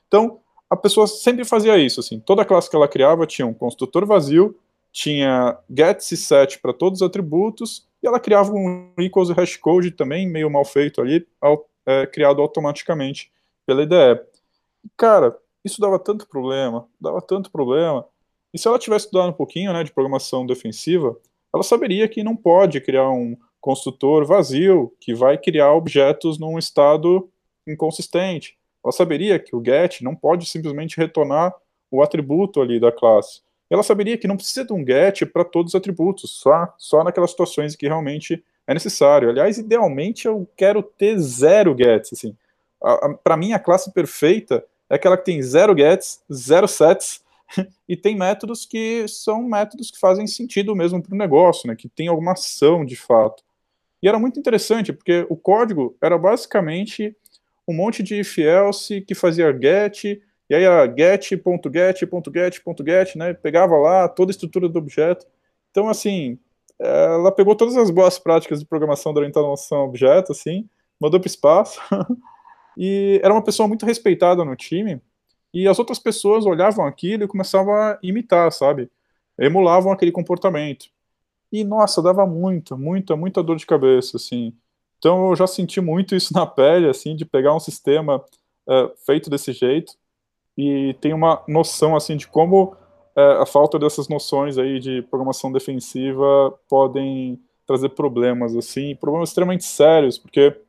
[0.08, 0.40] Então,
[0.70, 4.58] a pessoa sempre fazia isso, assim, toda classe que ela criava tinha um construtor vazio,
[4.92, 10.28] tinha get e set para todos os atributos, e ela criava um equals hashcode também,
[10.28, 13.32] meio mal feito ali, ao, é, criado automaticamente
[13.66, 14.22] pela IDE.
[14.96, 18.06] Cara, isso dava tanto problema, dava tanto problema,
[18.54, 21.18] e se ela tivesse estudado um pouquinho, né, de programação defensiva,
[21.54, 23.38] ela saberia que não pode criar um
[23.68, 27.30] construtor vazio, que vai criar objetos num estado
[27.68, 31.54] inconsistente, ela saberia que o get não pode simplesmente retornar
[31.92, 33.42] o atributo ali da classe.
[33.70, 37.32] Ela saberia que não precisa de um get para todos os atributos, só, só naquelas
[37.32, 39.30] situações que realmente é necessário.
[39.30, 42.14] Aliás, idealmente eu quero ter zero gets.
[42.14, 42.38] Assim.
[43.22, 47.22] Para mim, a classe perfeita é aquela que tem zero gets, zero sets,
[47.86, 51.90] e tem métodos que são métodos que fazem sentido mesmo para o negócio, né, que
[51.90, 53.46] tem alguma ação de fato.
[54.02, 57.16] E era muito interessante, porque o código era basicamente
[57.68, 60.06] um monte de if else que fazia get,
[60.50, 65.26] e aí a get.get.get.get, né, pegava lá toda a estrutura do objeto.
[65.72, 66.40] Então, assim,
[66.80, 70.70] ela pegou todas as boas práticas de programação da orientação a objeto, assim,
[71.00, 71.80] mandou para o espaço,
[72.78, 75.02] e era uma pessoa muito respeitada no time,
[75.54, 78.90] e as outras pessoas olhavam aquilo e começavam a imitar, sabe?
[79.40, 80.88] Emulavam aquele comportamento.
[81.52, 84.54] E, nossa, dava muita, muita, muita dor de cabeça, assim.
[84.98, 89.30] Então eu já senti muito isso na pele, assim, de pegar um sistema uh, feito
[89.30, 89.94] desse jeito
[90.58, 92.74] e tem uma noção, assim, de como
[93.16, 99.66] uh, a falta dessas noções aí de programação defensiva podem trazer problemas, assim, problemas extremamente
[99.66, 100.60] sérios, porque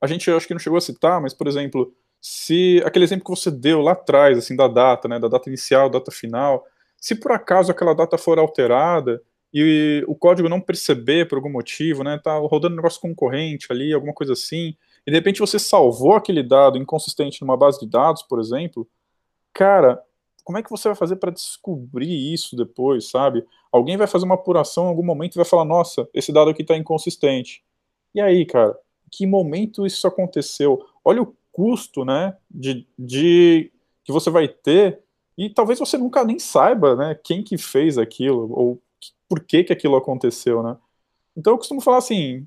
[0.00, 3.30] a gente acho que não chegou a citar, mas, por exemplo, se aquele exemplo que
[3.30, 6.64] você deu lá atrás, assim, da data, né, da data inicial, data final,
[6.96, 9.20] se por acaso aquela data for alterada,
[9.52, 13.92] e o código não perceber por algum motivo, né, tá rodando um negócio concorrente ali,
[13.92, 14.76] alguma coisa assim,
[15.06, 18.88] e de repente você salvou aquele dado inconsistente numa base de dados, por exemplo,
[19.52, 20.00] cara,
[20.44, 23.44] como é que você vai fazer para descobrir isso depois, sabe?
[23.72, 26.62] Alguém vai fazer uma apuração em algum momento e vai falar, nossa, esse dado aqui
[26.62, 27.62] está inconsistente.
[28.14, 28.76] E aí, cara,
[29.10, 30.84] que momento isso aconteceu?
[31.04, 33.72] Olha o custo, né, de, de
[34.04, 35.00] que você vai ter
[35.36, 38.82] e talvez você nunca nem saiba, né, quem que fez aquilo ou
[39.30, 40.76] por que, que aquilo aconteceu, né?
[41.36, 42.44] Então eu costumo falar assim,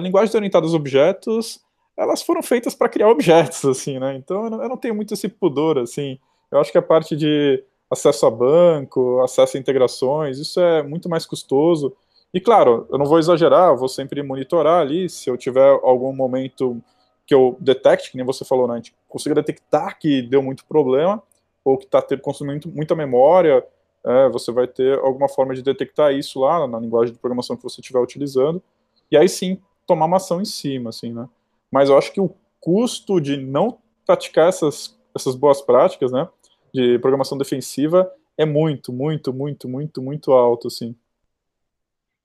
[0.00, 1.60] linguagens orientadas a objetos,
[1.94, 4.16] elas foram feitas para criar objetos, assim, né?
[4.16, 6.18] Então eu não, eu não, tenho muito esse pudor, assim.
[6.50, 11.10] Eu acho que a parte de acesso a banco, acesso a integrações, isso é muito
[11.10, 11.94] mais custoso
[12.32, 16.14] E claro, eu não vou exagerar, eu vou sempre monitorar ali, se eu tiver algum
[16.14, 16.82] momento
[17.26, 20.64] que eu detecte, que nem você falou, né, a gente consiga detectar que deu muito
[20.64, 21.22] problema,
[21.62, 23.62] ou que está consumindo muita memória,
[24.04, 27.62] é, você vai ter alguma forma de detectar isso lá na linguagem de programação que
[27.62, 28.62] você estiver utilizando,
[29.10, 31.28] e aí sim tomar uma ação em cima, assim, né.
[31.70, 36.28] Mas eu acho que o custo de não praticar essas, essas boas práticas, né,
[36.72, 40.96] de programação defensiva é muito, muito, muito, muito, muito alto, assim.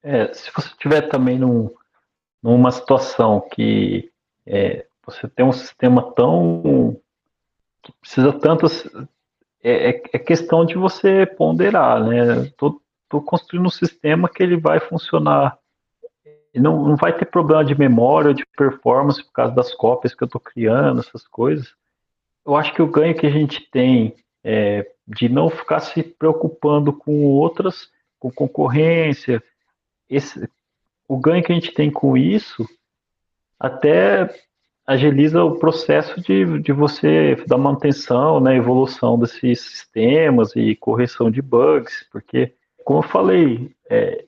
[0.01, 1.69] É, se você tiver também num,
[2.41, 4.11] numa situação que
[4.45, 6.97] é, você tem um sistema tão
[7.83, 8.65] que precisa tanto
[9.63, 12.51] é, é, é questão de você ponderar, né?
[12.57, 15.57] Tô, tô, construindo um sistema que ele vai funcionar
[16.59, 20.23] não, não vai ter problema de memória ou de performance por causa das cópias que
[20.23, 21.73] eu estou criando, essas coisas.
[22.45, 26.93] Eu acho que o ganho que a gente tem é, de não ficar se preocupando
[26.93, 27.89] com outras,
[28.19, 29.43] com concorrência,
[30.09, 30.49] esse,
[31.07, 32.67] o ganho que a gente tem com isso
[33.59, 34.29] até
[34.87, 41.41] agiliza o processo de, de você da manutenção, né, evolução desses sistemas e correção de
[41.41, 42.53] bugs, porque,
[42.85, 44.23] como eu falei, é,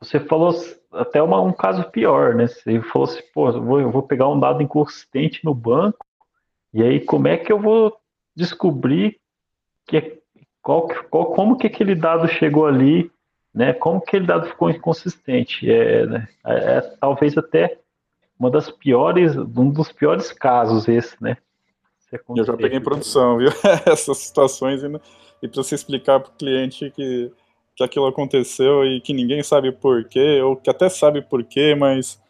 [0.00, 0.54] você falou
[0.92, 2.46] até uma, um caso pior, né?
[2.46, 6.06] Você falou assim, pô, eu vou, eu vou pegar um dado inconsistente no banco,
[6.72, 7.98] e aí como é que eu vou
[8.36, 9.18] descobrir
[9.86, 10.20] que,
[10.62, 13.10] qual, qual, como que aquele dado chegou ali,
[13.52, 13.72] né?
[13.72, 15.68] Como que aquele dado ficou inconsistente?
[15.68, 16.28] É, né?
[16.46, 17.80] é, é talvez até
[18.38, 21.36] uma das piores, um dos piores casos esse, né?
[22.34, 23.50] Eu já peguei em produção, viu?
[23.84, 24.86] Essas situações e,
[25.42, 27.30] e para você explicar para o cliente que
[27.78, 32.20] que aquilo aconteceu e que ninguém sabe porquê, ou que até sabe porquê, mas,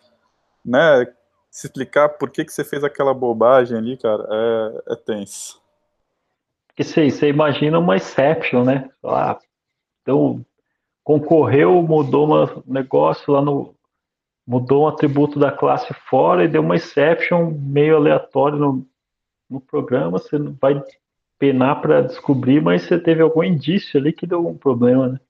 [0.62, 1.06] né,
[1.50, 5.58] se explicar por que, que você fez aquela bobagem ali, cara, é, é tenso.
[6.66, 8.90] Porque você, você imagina uma exception, né?
[9.02, 9.38] Ah,
[10.02, 10.44] então,
[11.02, 13.74] concorreu, mudou um negócio lá no.
[14.48, 18.86] Mudou um atributo da classe fora e deu uma exception meio aleatório no,
[19.50, 20.12] no programa.
[20.12, 20.82] Você vai
[21.38, 25.20] penar para descobrir, mas você teve algum indício ali que deu um problema, né?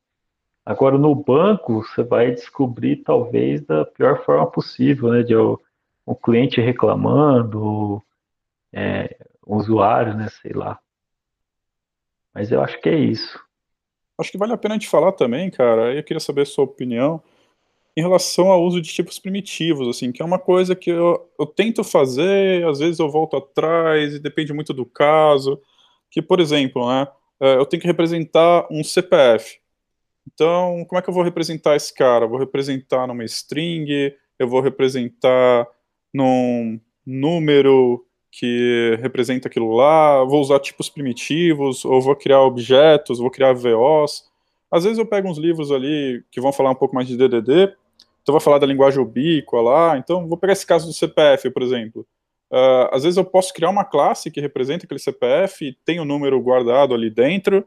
[0.65, 5.25] Agora, no banco, você vai descobrir, talvez, da pior forma possível, né?
[5.25, 5.59] De o,
[6.15, 8.01] cliente reclamando,
[8.73, 10.29] é, usuário, né?
[10.41, 10.79] Sei lá.
[12.33, 13.37] Mas eu acho que é isso.
[14.17, 16.65] Acho que vale a pena a gente falar também, cara, eu queria saber a sua
[16.65, 17.21] opinião,
[17.99, 21.47] em relação ao uso de tipos primitivos, assim, que é uma coisa que eu, eu
[21.47, 25.61] tento fazer, às vezes eu volto atrás, e depende muito do caso,
[26.11, 27.09] que, por exemplo, né,
[27.41, 29.59] é, eu tenho que representar um CPF,
[30.33, 32.27] então, como é que eu vou representar esse cara?
[32.27, 35.67] Eu vou representar numa string, eu vou representar
[36.13, 43.31] num número que representa aquilo lá, vou usar tipos primitivos, ou vou criar objetos, vou
[43.31, 44.25] criar VOs.
[44.71, 47.75] Às vezes eu pego uns livros ali que vão falar um pouco mais de DDD,
[48.29, 51.63] então vou falar da linguagem ubíqua lá, então vou pegar esse caso do CPF, por
[51.63, 52.07] exemplo.
[52.53, 56.05] Uh, às vezes eu posso criar uma classe que representa aquele CPF, tem o um
[56.05, 57.67] número guardado ali dentro,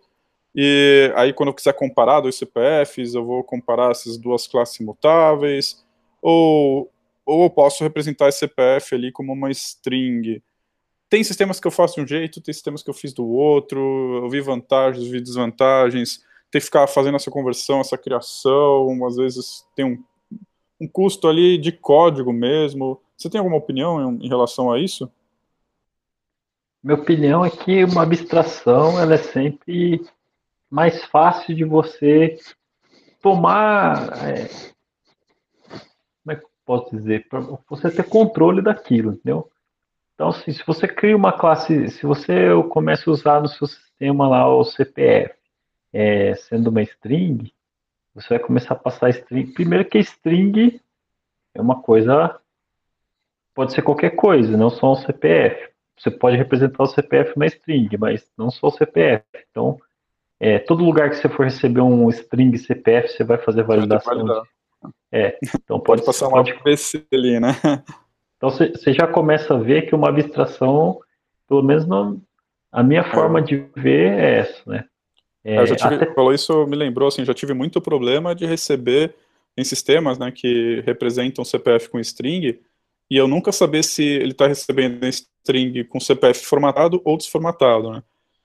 [0.53, 5.84] e aí, quando eu quiser comparar dois CPFs, eu vou comparar essas duas classes imutáveis,
[6.22, 6.91] ou,
[7.26, 10.43] ou eu posso representar esse CPF ali como uma string.
[11.09, 13.80] Tem sistemas que eu faço de um jeito, tem sistemas que eu fiz do outro,
[14.24, 19.66] eu vi vantagens, vi desvantagens, tem que ficar fazendo essa conversão, essa criação, às vezes
[19.76, 20.03] tem um,
[20.82, 22.99] um custo ali de código mesmo.
[23.15, 25.09] Você tem alguma opinião em, em relação a isso?
[26.84, 30.03] Minha opinião é que uma abstração ela é sempre
[30.67, 32.39] mais fácil de você
[33.21, 34.27] tomar.
[34.27, 34.47] É,
[36.23, 37.27] como é que eu posso dizer?
[37.29, 39.51] Para você ter controle daquilo, entendeu?
[40.15, 44.27] Então, assim, se você cria uma classe, se você começa a usar no seu sistema
[44.27, 45.36] lá o CPF,
[45.93, 47.51] é, sendo uma string,
[48.14, 49.53] você vai começar a passar string.
[49.53, 50.80] Primeiro que string
[51.53, 52.39] é uma coisa,
[53.53, 55.72] pode ser qualquer coisa, não só um CPF.
[55.97, 59.24] Você pode representar o CPF na string, mas não só o CPF.
[59.49, 59.80] Então,
[60.39, 64.26] é, todo lugar que você for receber um string CPF, você vai fazer validação.
[64.26, 64.41] De...
[65.12, 66.53] É, então pode, pode passar uma pode...
[66.64, 67.51] PC ali, né?
[68.38, 70.99] Então você já começa a ver que uma abstração,
[71.47, 72.20] pelo menos não,
[72.72, 73.43] a minha forma é.
[73.43, 74.86] de ver é essa, né?
[75.44, 76.14] É, eu já tive, até...
[76.14, 79.16] falou isso, me lembrou, assim, já tive muito problema de receber
[79.58, 82.60] em sistemas, né, que representam CPF com string,
[83.10, 88.04] e eu nunca saber se ele está recebendo string com CPF formatado ou desformatado, né?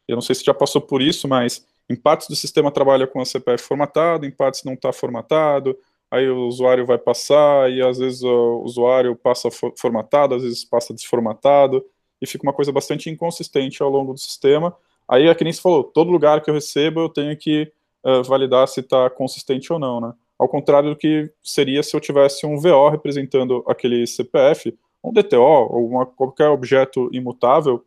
[0.08, 3.20] Eu não sei se já passou por isso, mas em partes do sistema trabalha com
[3.20, 5.78] a CPF formatado, em partes não está formatado,
[6.10, 10.92] aí o usuário vai passar, e às vezes o usuário passa formatado, às vezes passa
[10.92, 11.84] desformatado,
[12.20, 14.74] e fica uma coisa bastante inconsistente ao longo do sistema.
[15.08, 17.70] Aí é que nem falou, todo lugar que eu recebo eu tenho que
[18.04, 20.12] uh, validar se está consistente ou não, né?
[20.38, 25.40] ao contrário do que seria se eu tivesse um VO representando aquele CPF, um DTO,
[25.40, 27.84] ou uma, qualquer objeto imutável,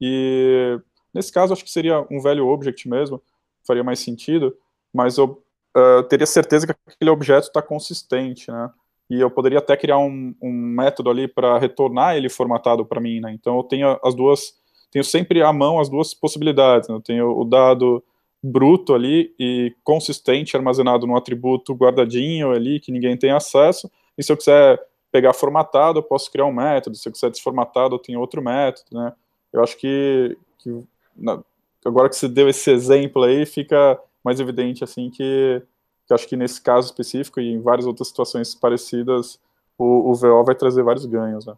[0.00, 0.78] e
[1.14, 3.22] nesse caso acho que seria um velho object mesmo,
[3.66, 4.54] faria mais sentido,
[4.92, 5.42] mas eu
[5.76, 8.70] uh, teria certeza que aquele objeto está consistente, né?
[9.08, 13.20] E eu poderia até criar um, um método ali para retornar ele formatado para mim,
[13.20, 13.32] né?
[13.32, 14.54] Então eu tenho as duas,
[14.96, 16.88] tenho sempre à mão as duas possibilidades.
[16.88, 16.94] Né?
[16.94, 18.02] Eu tenho o dado
[18.42, 23.90] bruto ali e consistente armazenado num atributo guardadinho ali que ninguém tem acesso.
[24.16, 24.82] E se eu quiser
[25.12, 26.96] pegar formatado, eu posso criar um método.
[26.96, 29.12] Se eu quiser desformatado, eu tenho outro método, né?
[29.52, 30.82] Eu acho que, que
[31.14, 31.42] na,
[31.84, 35.62] agora que você deu esse exemplo aí, fica mais evidente assim que,
[36.06, 39.38] que acho que nesse caso específico e em várias outras situações parecidas,
[39.76, 41.54] o, o VO vai trazer vários ganhos, né?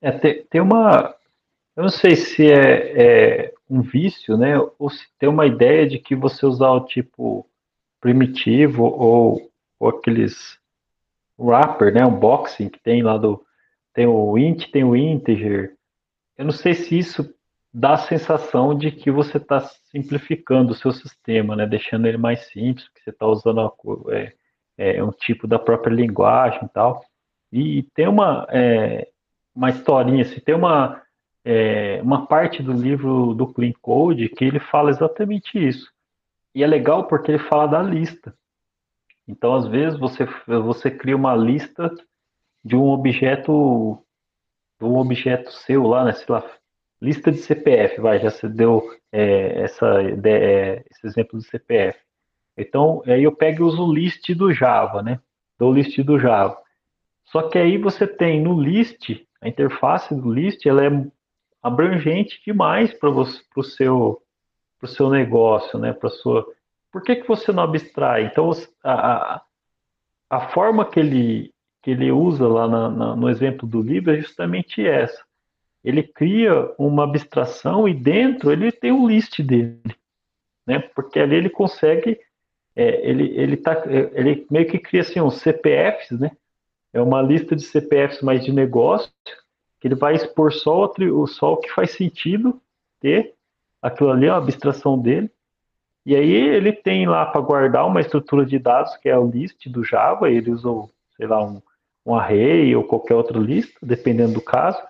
[0.00, 1.14] É, tem, tem uma,
[1.78, 3.02] eu não sei se é,
[3.46, 7.48] é, um vício, né, ou se tem uma ideia de que você usar o tipo
[8.00, 9.48] primitivo ou,
[9.78, 10.58] ou aqueles
[11.38, 13.40] wrapper, né, um boxing que tem lá do
[13.94, 15.76] tem o int, tem o integer.
[16.36, 17.32] Eu não sei se isso
[17.72, 19.60] dá a sensação de que você está
[19.92, 21.64] simplificando o seu sistema, né?
[21.64, 23.72] deixando ele mais simples, porque você está usando a,
[24.10, 24.32] é,
[24.76, 27.04] é, um tipo da própria linguagem e tal.
[27.52, 29.08] E tem uma, é,
[29.54, 31.00] uma historinha, assim, tem uma,
[31.44, 35.90] é, uma parte do livro do Clean Code que ele fala exatamente isso.
[36.54, 38.34] E é legal porque ele fala da lista.
[39.26, 41.94] Então, às vezes, você, você cria uma lista
[42.64, 44.02] de um objeto
[44.80, 46.12] de um objeto seu lá, né?
[46.12, 46.44] Sei lá,
[47.00, 48.82] lista de CPF, vai, já se deu
[49.12, 51.98] é, essa, de, é, esse exemplo do CPF.
[52.56, 55.20] Então, aí eu pego e uso o list do Java, né?
[55.58, 56.56] Do list do Java.
[57.26, 59.10] Só que aí você tem no list,
[59.40, 60.90] a interface do list, ela é
[61.68, 64.22] abrangente demais para o seu,
[64.86, 65.92] seu negócio, né?
[65.92, 66.46] Para sua.
[66.90, 68.24] Por que, que você não abstrai?
[68.24, 68.50] Então,
[68.82, 69.42] a,
[70.30, 71.52] a, forma que ele,
[71.82, 75.28] que ele usa lá na, na, no exemplo do livro é justamente essa
[75.84, 79.80] ele cria uma abstração e dentro ele tem um list dele,
[80.66, 80.80] né?
[80.94, 82.20] Porque ali ele consegue,
[82.74, 86.30] é, ele ele tá, ele meio que cria assim uns CPFs, né?
[86.92, 89.10] É uma lista de CPFs mais de negócio
[89.80, 92.60] que ele vai expor só o, o que faz sentido
[93.00, 93.34] ter
[93.80, 95.30] aquilo ali, a abstração dele.
[96.04, 99.68] E aí ele tem lá para guardar uma estrutura de dados que é o list
[99.68, 101.60] do Java, ele usou, sei lá, um,
[102.04, 104.80] um array ou qualquer outra lista, dependendo do caso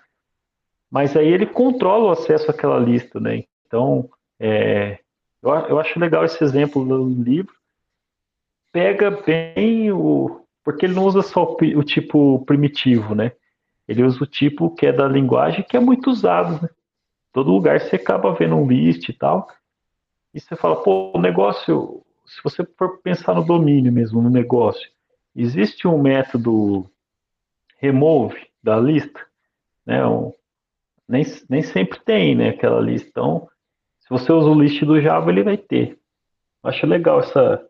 [0.90, 3.44] mas aí ele controla o acesso àquela lista, né?
[3.66, 4.08] Então,
[4.40, 4.98] é,
[5.42, 7.52] eu, eu acho legal esse exemplo do livro.
[8.72, 10.44] Pega bem o.
[10.64, 13.32] Porque ele não usa só o, o tipo primitivo, né?
[13.88, 16.68] Ele usa o tipo que é da linguagem que é muito usado, né?
[17.32, 19.48] Todo lugar você acaba vendo um list e tal.
[20.34, 24.90] E você fala, pô, o negócio, se você for pensar no domínio mesmo, no negócio,
[25.34, 26.90] existe um método
[27.78, 29.20] remove da lista,
[29.86, 30.06] né?
[30.06, 30.32] Um,
[31.08, 33.08] nem, nem sempre tem, né, aquela lista.
[33.08, 33.48] Então,
[34.00, 35.98] se você usa o list do Java, ele vai ter.
[36.62, 37.66] Eu acho legal essa,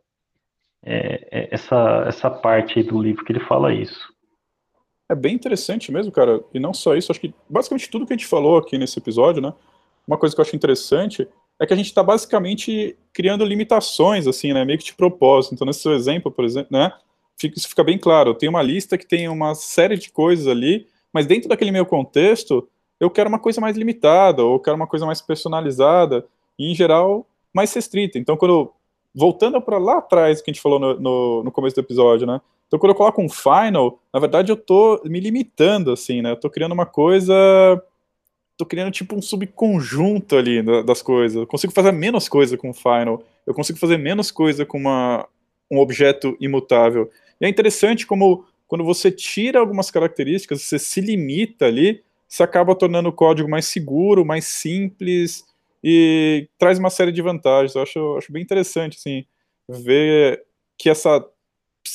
[0.82, 4.12] é, é, essa, essa parte do livro que ele fala isso.
[5.08, 6.42] É bem interessante mesmo, cara.
[6.52, 9.40] E não só isso, acho que basicamente tudo que a gente falou aqui nesse episódio,
[9.40, 9.52] né?
[10.06, 11.28] Uma coisa que eu acho interessante
[11.60, 14.64] é que a gente está basicamente criando limitações, assim, né?
[14.64, 15.54] Meio que de propósito.
[15.54, 16.92] Então, nesse seu exemplo, por exemplo, né?
[17.42, 18.30] Isso fica bem claro.
[18.30, 21.86] Eu tenho uma lista que tem uma série de coisas ali, mas dentro daquele meu
[21.86, 22.68] contexto,
[23.00, 26.26] eu quero uma coisa mais limitada, ou quero uma coisa mais personalizada,
[26.58, 28.18] e em geral, mais restrita.
[28.18, 28.72] Então, quando.
[29.14, 32.40] Voltando para lá atrás, que a gente falou no, no, no, começo do episódio, né?
[32.68, 36.32] Então, quando eu coloco um final, na verdade, eu tô me limitando, assim, né?
[36.32, 37.34] Eu tô criando uma coisa.
[38.58, 41.36] Tô criando tipo um subconjunto ali das coisas.
[41.36, 43.22] Eu consigo fazer menos coisa com o final.
[43.46, 45.26] Eu consigo fazer menos coisa com uma,
[45.70, 47.10] um objeto imutável.
[47.40, 52.74] E é interessante como quando você tira algumas características, você se limita ali, isso acaba
[52.74, 55.44] tornando o código mais seguro, mais simples
[55.82, 57.74] e traz uma série de vantagens.
[57.74, 59.24] Eu acho, acho bem interessante assim,
[59.66, 60.44] ver
[60.76, 61.24] que essa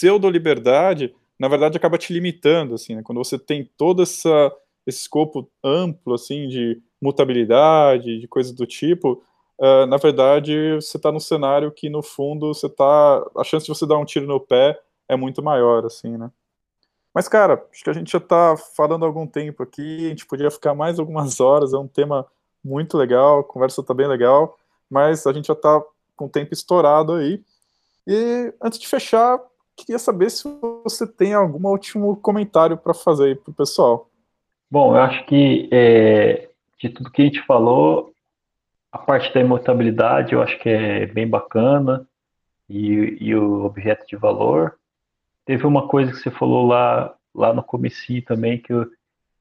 [0.04, 2.76] pseudo-liberdade, na verdade, acaba te limitando.
[2.76, 3.02] Assim, né?
[3.04, 4.52] Quando você tem todo essa,
[4.86, 9.24] esse escopo amplo assim, de mutabilidade, de coisas do tipo,
[9.60, 13.74] uh, na verdade, você está num cenário que, no fundo, você tá, a chance de
[13.74, 14.78] você dar um tiro no pé
[15.08, 15.86] é muito maior.
[15.86, 16.30] assim, né?
[17.14, 20.26] Mas, cara, acho que a gente já está falando há algum tempo aqui, a gente
[20.26, 22.26] podia ficar mais algumas horas, é um tema
[22.64, 24.58] muito legal, a conversa está bem legal,
[24.90, 25.82] mas a gente já está
[26.16, 27.44] com o tempo estourado aí.
[28.08, 29.40] E antes de fechar,
[29.76, 30.48] queria saber se
[30.84, 34.10] você tem algum último comentário para fazer aí para o pessoal.
[34.70, 36.50] Bom, eu acho que é,
[36.80, 38.14] de tudo que a gente falou,
[38.92, 42.08] a parte da imutabilidade eu acho que é bem bacana
[42.70, 44.78] e, e o objeto de valor.
[45.46, 48.74] Teve uma coisa que você falou lá, lá no começo também que,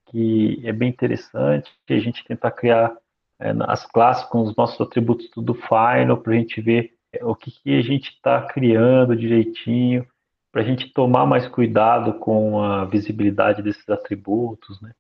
[0.07, 2.97] que é bem interessante, que a gente tentar criar
[3.39, 7.35] é, as classes com os nossos atributos tudo final, para a gente ver é, o
[7.35, 10.07] que, que a gente está criando direitinho,
[10.53, 14.92] para a gente tomar mais cuidado com a visibilidade desses atributos, né?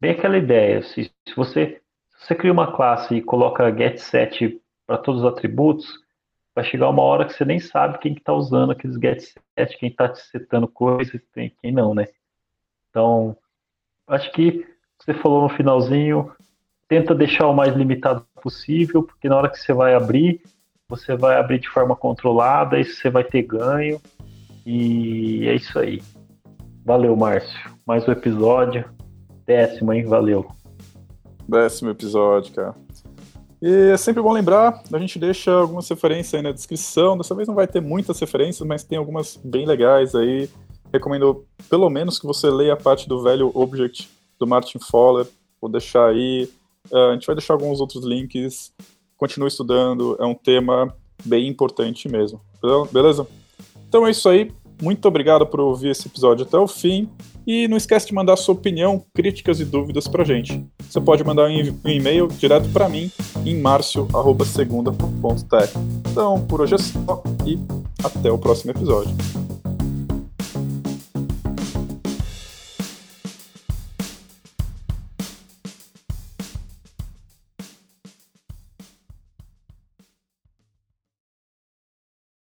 [0.00, 1.80] Bem aquela ideia, se, se você,
[2.10, 5.86] se você cria uma classe e coloca getSet para todos os atributos,
[6.54, 10.12] vai chegar uma hora que você nem sabe quem está usando aqueles getSet, quem está
[10.14, 12.06] setando coisas, quem não, né?
[12.90, 13.36] Então,
[14.08, 14.66] acho que
[14.98, 16.32] você falou no finalzinho,
[16.88, 20.42] tenta deixar o mais limitado possível, porque na hora que você vai abrir,
[20.88, 24.00] você vai abrir de forma controlada e você vai ter ganho.
[24.70, 26.02] E é isso aí.
[26.84, 27.58] Valeu, Márcio.
[27.86, 28.84] Mais um episódio.
[29.46, 30.04] Décimo, hein?
[30.04, 30.46] Valeu.
[31.48, 32.74] Décimo episódio, cara.
[33.62, 37.16] E é sempre bom lembrar, a gente deixa algumas referências aí na descrição.
[37.16, 40.50] Dessa vez não vai ter muitas referências, mas tem algumas bem legais aí.
[40.92, 45.26] Recomendo pelo menos que você leia a parte do velho Object do Martin Fowler.
[45.62, 46.46] Vou deixar aí.
[46.92, 48.70] Uh, a gente vai deixar alguns outros links.
[49.16, 50.94] Continue estudando, é um tema
[51.24, 52.38] bem importante mesmo.
[52.92, 53.26] Beleza?
[53.88, 54.52] Então é isso aí.
[54.80, 57.08] Muito obrigado por ouvir esse episódio até o fim.
[57.46, 60.62] E não esquece de mandar sua opinião, críticas e dúvidas pra gente.
[60.82, 63.10] Você pode mandar um e-mail direto para mim
[63.44, 65.72] em marcio.segunda.tech.
[66.10, 67.58] Então, por hoje é só e
[68.04, 69.16] até o próximo episódio.